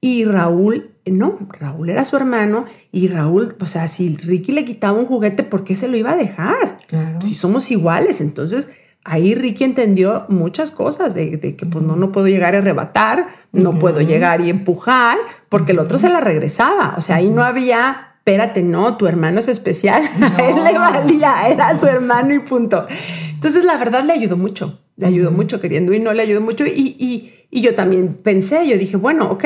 [0.00, 4.98] Y Raúl, no, Raúl era su hermano y Raúl, o sea, si Ricky le quitaba
[4.98, 6.78] un juguete, ¿por qué se lo iba a dejar?
[7.20, 8.68] Si somos iguales, entonces
[9.04, 13.78] ahí Ricky entendió muchas cosas de, que pues no, no puedo llegar a arrebatar, no
[13.78, 16.94] puedo llegar y empujar, porque el otro se la regresaba.
[16.96, 20.04] O sea, ahí no había espérate, no, tu hermano es especial.
[20.38, 22.86] A él le valía, era su hermano y punto.
[23.34, 26.64] Entonces, la verdad le ayudó mucho, le ayudó mucho queriendo y no le ayudó mucho.
[26.64, 29.44] Y, y, y, yo también pensé, yo dije, bueno, ok,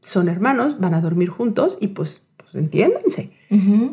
[0.00, 3.32] son hermanos, van a dormir juntos y pues, pues entiéndanse.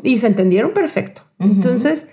[0.02, 1.22] Y se entendieron perfecto.
[1.38, 2.08] Entonces,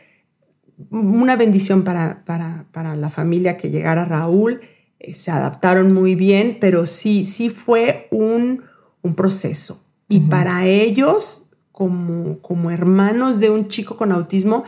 [0.89, 4.61] una bendición para, para, para, la familia que llegara Raúl.
[4.99, 8.63] Eh, se adaptaron muy bien, pero sí, sí fue un,
[9.01, 9.83] un proceso.
[10.07, 14.63] Y para ellos como, como hermanos de un chico con autismo,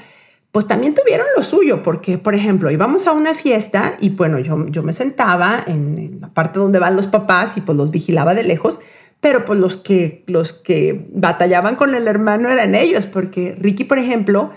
[0.52, 4.68] pues también tuvieron lo suyo, porque, por ejemplo, íbamos a una fiesta y bueno, yo,
[4.68, 8.44] yo me sentaba en, la parte donde van los papás y pues los vigilaba de
[8.44, 8.80] lejos,
[9.26, 13.98] pero pues los que, los que batallaban con el hermano eran ellos, porque Ricky, por
[13.98, 14.52] ejemplo,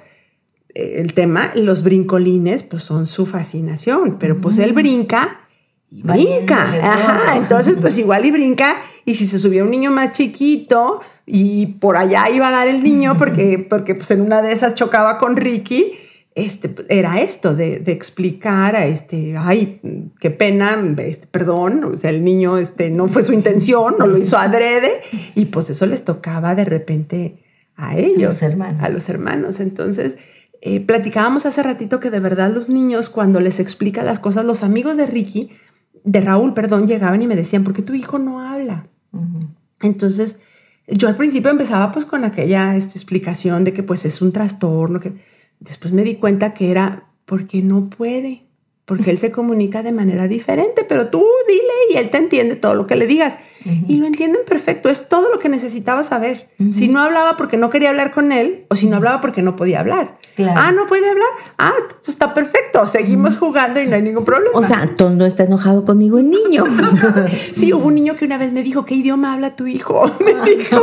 [0.74, 5.40] eh, el tema, los brincolines, pues son su fascinación, pero pues él brinca
[5.90, 6.64] y brinca.
[6.82, 11.64] Ajá, entonces pues igual y brinca y si se subía un niño más chiquito y
[11.80, 15.16] por allá iba a dar el niño porque, porque pues en una de esas chocaba
[15.16, 15.94] con Ricky,
[16.38, 19.80] este, era esto de, de explicar a este, ay,
[20.20, 24.18] qué pena, este, perdón, o sea, el niño este, no fue su intención, no lo
[24.18, 25.00] hizo adrede
[25.34, 27.42] y pues eso les tocaba de repente
[27.74, 28.82] a ellos, a los hermanos.
[28.82, 29.60] A los hermanos.
[29.60, 30.16] Entonces,
[30.60, 34.62] eh, platicábamos hace ratito que de verdad los niños cuando les explica las cosas, los
[34.62, 35.50] amigos de Ricky,
[36.04, 38.86] de Raúl, perdón, llegaban y me decían, ¿por qué tu hijo no habla?
[39.80, 40.38] Entonces,
[40.86, 45.00] yo al principio empezaba pues con aquella esta explicación de que pues es un trastorno,
[45.00, 45.14] que
[45.60, 48.47] después me di cuenta que era porque no puede,
[48.88, 52.74] porque él se comunica de manera diferente, pero tú dile y él te entiende todo
[52.74, 53.36] lo que le digas.
[53.86, 56.48] Y lo entienden perfecto, es todo lo que necesitaba saber.
[56.70, 59.56] Si no hablaba porque no quería hablar con él o si no hablaba porque no
[59.56, 60.16] podía hablar.
[60.56, 61.28] Ah, no puede hablar.
[61.58, 61.74] Ah,
[62.06, 64.58] está perfecto, seguimos jugando y no hay ningún problema.
[64.58, 66.64] O sea, no está enojado conmigo el niño.
[67.54, 70.10] sí, hubo un niño que una vez me dijo, ¿qué idioma habla tu hijo?
[70.24, 70.82] Me dijo.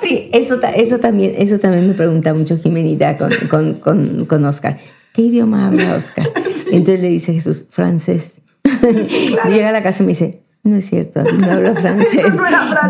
[0.00, 4.78] sí, eso, eso, también, eso también me pregunta mucho Jimenita con, con, con, con Oscar.
[5.12, 6.30] ¿Qué idioma habla Oscar?
[6.72, 8.42] Entonces le dice Jesús, francés.
[9.48, 12.24] Llega a la casa y me dice, no es cierto, no habla francés.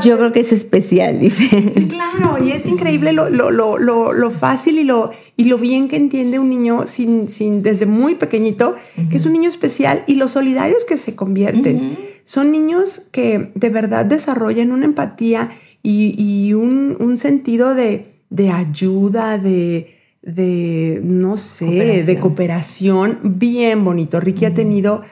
[0.03, 1.70] Yo creo que es especial, dice.
[1.73, 3.79] Sí, claro, y es increíble lo, lo, lo,
[4.12, 8.16] lo, fácil y lo, y lo bien que entiende un niño sin, sin, desde muy
[8.16, 8.77] pequeñito,
[9.11, 11.97] que es un niño especial, y los solidarios que se convierten.
[12.25, 15.51] Son niños que de verdad desarrollan una empatía
[15.83, 19.91] y, y un, un, sentido de, de ayuda, de,
[20.23, 24.20] de, no sé, de cooperación bien bonito.
[24.20, 25.03] Ricky ha tenido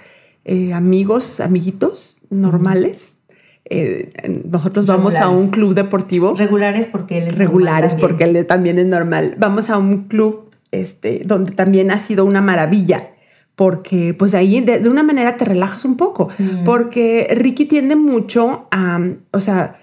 [0.44, 3.18] eh, amigos, amiguitos normales.
[3.64, 4.12] Eh,
[4.50, 6.34] nosotros vamos a un club deportivo.
[6.34, 9.34] Regulares porque él es Regulares porque él también es normal.
[9.38, 13.10] Vamos a un club este, donde también ha sido una maravilla
[13.60, 16.30] porque pues ahí de, una manera te relajas un poco,
[16.64, 18.98] porque Ricky tiende mucho a,
[19.32, 19.76] o sea,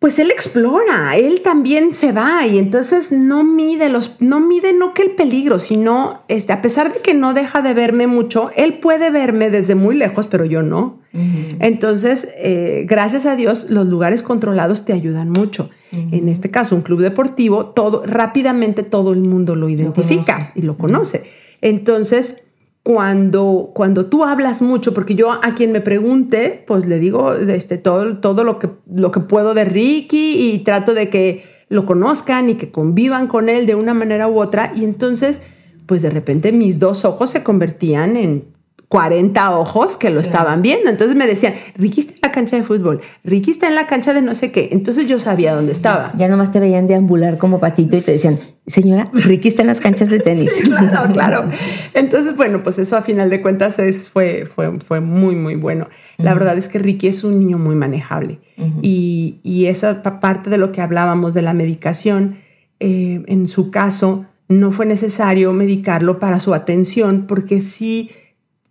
[0.00, 4.94] pues él explora, él también se va y entonces no mide los, no mide no
[4.94, 8.78] que el peligro, sino este, a pesar de que no deja de verme mucho, él
[8.78, 10.98] puede verme desde muy lejos, pero yo no.
[11.12, 15.68] Entonces, eh, gracias a Dios, los lugares controlados te ayudan mucho.
[15.92, 20.78] En este caso, un club deportivo, todo rápidamente todo el mundo lo identifica y lo
[20.78, 21.24] conoce.
[21.60, 22.44] Entonces,
[22.82, 27.78] cuando, cuando tú hablas mucho, porque yo a quien me pregunte, pues le digo este,
[27.78, 32.50] todo, todo lo, que, lo que puedo de Ricky y trato de que lo conozcan
[32.50, 34.72] y que convivan con él de una manera u otra.
[34.74, 35.40] Y entonces,
[35.86, 38.44] pues de repente mis dos ojos se convertían en
[38.90, 40.90] 40 ojos que lo estaban viendo.
[40.90, 44.12] Entonces me decían, Ricky está en la cancha de fútbol, Ricky está en la cancha
[44.12, 44.70] de no sé qué.
[44.72, 46.10] Entonces yo sabía dónde estaba.
[46.16, 48.36] Ya nomás te veían deambular como patito y te decían,
[48.66, 50.50] señora, Ricky está en las canchas de tenis.
[50.64, 51.50] claro, claro.
[51.94, 55.86] Entonces, bueno, pues eso a final de cuentas es, fue, fue, fue muy, muy bueno.
[56.18, 58.40] La verdad es que Ricky es un niño muy manejable.
[58.82, 62.38] y, y, esa parte de lo que hablábamos de la medicación,
[62.80, 68.10] eh, en su caso, no fue necesario medicarlo para su atención porque sí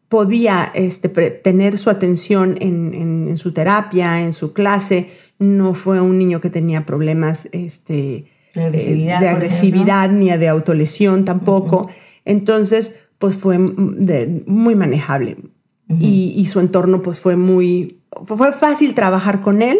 [0.09, 5.07] podía este, tener su atención en, su terapia, en su clase.
[5.37, 11.89] No fue un niño que tenía problemas este, de agresividad, ni de autolesión tampoco.
[12.25, 15.37] Entonces, pues fue muy manejable.
[15.87, 19.79] y, su entorno pues fue muy, fue fácil trabajar con él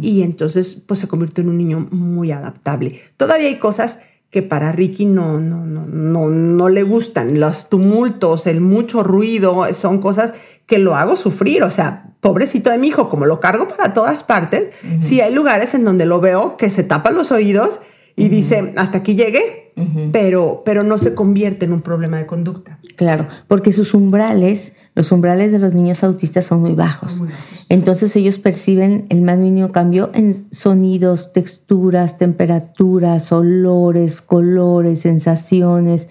[0.00, 2.94] y entonces pues se convirtió en un niño muy adaptable.
[3.16, 4.00] Todavía hay cosas
[4.34, 7.38] que para Ricky no, no, no, no, no le gustan.
[7.38, 10.32] Los tumultos, el mucho ruido, son cosas
[10.66, 11.62] que lo hago sufrir.
[11.62, 15.72] O sea, pobrecito de mi hijo, como lo cargo para todas partes, si hay lugares
[15.74, 17.78] en donde lo veo que se tapa los oídos
[18.16, 19.72] y dice, hasta aquí llegué,
[20.12, 22.78] pero, pero no se convierte en un problema de conducta.
[22.96, 27.20] Claro, porque sus umbrales, los umbrales de los niños autistas son muy bajos.
[27.68, 36.08] Entonces ellos perciben el más mínimo cambio en sonidos, texturas, temperaturas, olores, colores, sensaciones.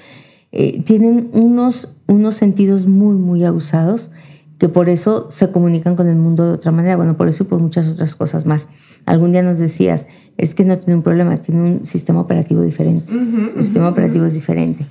[0.52, 4.12] Eh, tienen unos, unos sentidos muy, muy abusados
[4.58, 6.98] que por eso se comunican con el mundo de otra manera.
[6.98, 8.68] Bueno, por eso y por muchas otras cosas más.
[9.06, 13.12] Algún día nos decías, es que no tiene un problema, tiene un sistema operativo diferente.
[13.54, 14.86] Su sistema operativo es diferente.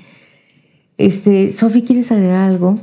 [0.99, 2.79] Este, Sofi, ¿quieres agregar algo?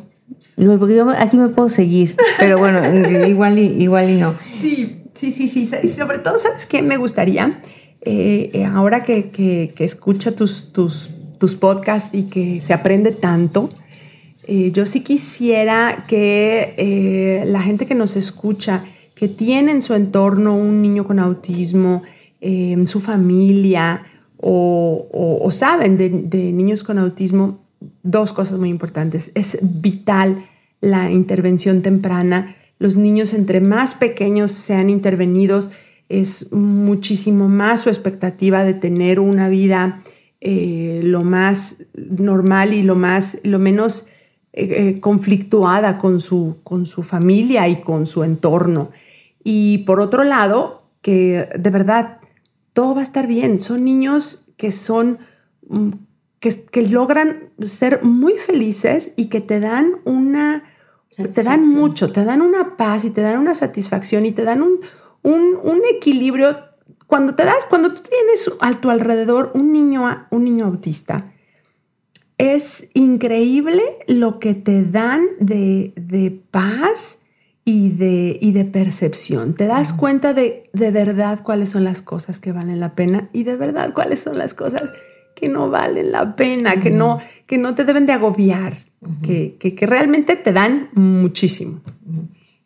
[0.58, 2.82] Digo, porque yo aquí me puedo seguir, pero bueno,
[3.28, 4.36] igual y, igual y no.
[4.50, 5.66] Sí, sí, sí, sí.
[5.88, 7.62] Sobre todo, ¿sabes qué me gustaría?
[8.02, 13.70] Eh, eh, ahora que, que, escucha tus, tus, tus podcasts y que se aprende tanto,
[14.48, 18.84] eh, yo sí quisiera que la gente que nos escucha,
[19.20, 22.04] que tiene en su entorno un niño con autismo,
[22.40, 24.04] en su familia
[24.38, 27.60] o, saben de, de niños con autismo,
[28.02, 29.32] dos cosas muy importantes.
[29.36, 30.46] Es vital
[30.80, 32.56] la intervención temprana.
[32.78, 35.70] Los niños entre más pequeños sean intervenidos,
[36.08, 40.02] es muchísimo más su expectativa de tener una vida
[40.40, 44.08] eh, lo más normal y lo, más, lo menos
[44.54, 48.92] eh, eh, conflictuada con su, con su familia y con su entorno.
[49.52, 52.20] Y por otro lado, que de verdad
[52.74, 53.58] todo va a estar bien.
[53.58, 55.18] Son niños que son
[55.68, 55.90] mm,
[56.40, 60.66] que, logran ser muy felices y que te dan una,
[61.34, 64.62] te dan mucho, te dan una paz y te dan una satisfacción y te dan
[64.62, 64.82] un,
[65.24, 66.56] un, equilibrio.
[67.08, 71.34] Cuando te das, cuando tú tienes a tu alrededor un niño, un niño autista,
[72.38, 77.19] es increíble lo que te dan de, de paz
[77.70, 79.54] y de, y de percepción.
[79.54, 83.44] Te das cuenta de, de verdad cuáles son las cosas que valen la pena y
[83.44, 84.92] de verdad cuáles son las cosas
[85.36, 88.80] que no valen la pena, que, no, que no te deben de agobiar,
[89.22, 91.82] que, que, realmente te dan muchísimo.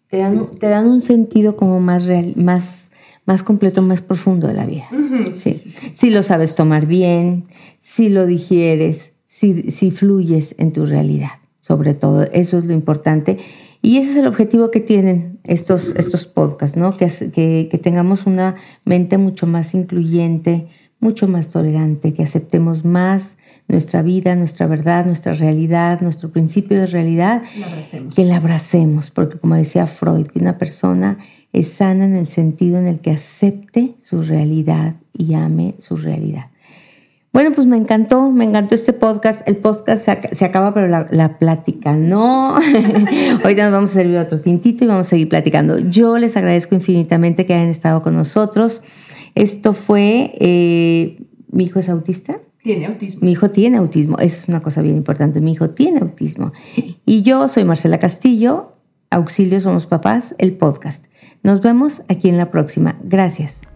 [0.10, 2.90] Te dan, te dan un sentido como más real, más,
[3.26, 4.88] más completo, más profundo de la vida.
[5.36, 5.54] sí.
[5.96, 7.44] Si lo sabes tomar bien,
[7.82, 13.40] si lo digieres, si, si fluyes en tu realidad, sobre todo, eso es lo importante.
[13.86, 16.96] Y ese es el objetivo que tienen estos, estos podcasts, ¿no?
[16.96, 18.56] Que, que, que tengamos una
[18.86, 20.68] mente mucho más incluyente,
[21.02, 26.88] mucho más tolerante, que aceptemos más nuestra vida, nuestra verdad, nuestra realidad, nuestro principio de
[26.88, 27.44] realidad,
[28.16, 31.18] que la abracemos, porque como decía Freud, que una persona
[31.52, 36.53] es sana en el sentido en el que acepte su realidad y ame su realidad.
[37.34, 39.48] Bueno, pues me encantó, me encantó este podcast.
[39.48, 42.56] El podcast se, acaba, pero la, la, plática no.
[43.44, 45.80] Ahorita nos vamos a servir otro tintito y vamos a seguir platicando.
[45.80, 48.84] Yo les agradezco infinitamente que hayan estado con nosotros.
[49.34, 52.40] Esto fue, eh, mi hijo es autista.
[52.62, 53.22] Tiene autismo.
[53.24, 54.20] Mi hijo tiene autismo.
[54.20, 55.42] Eso es una cosa bien importante.
[55.42, 56.54] Mi hijo tiene autismo.
[57.04, 58.74] Y yo soy Marcela Castillo.
[59.10, 61.06] Auxilio Somos Papás, el podcast.
[61.44, 62.98] Nos vemos aquí en la próxima.
[63.04, 63.73] Gracias.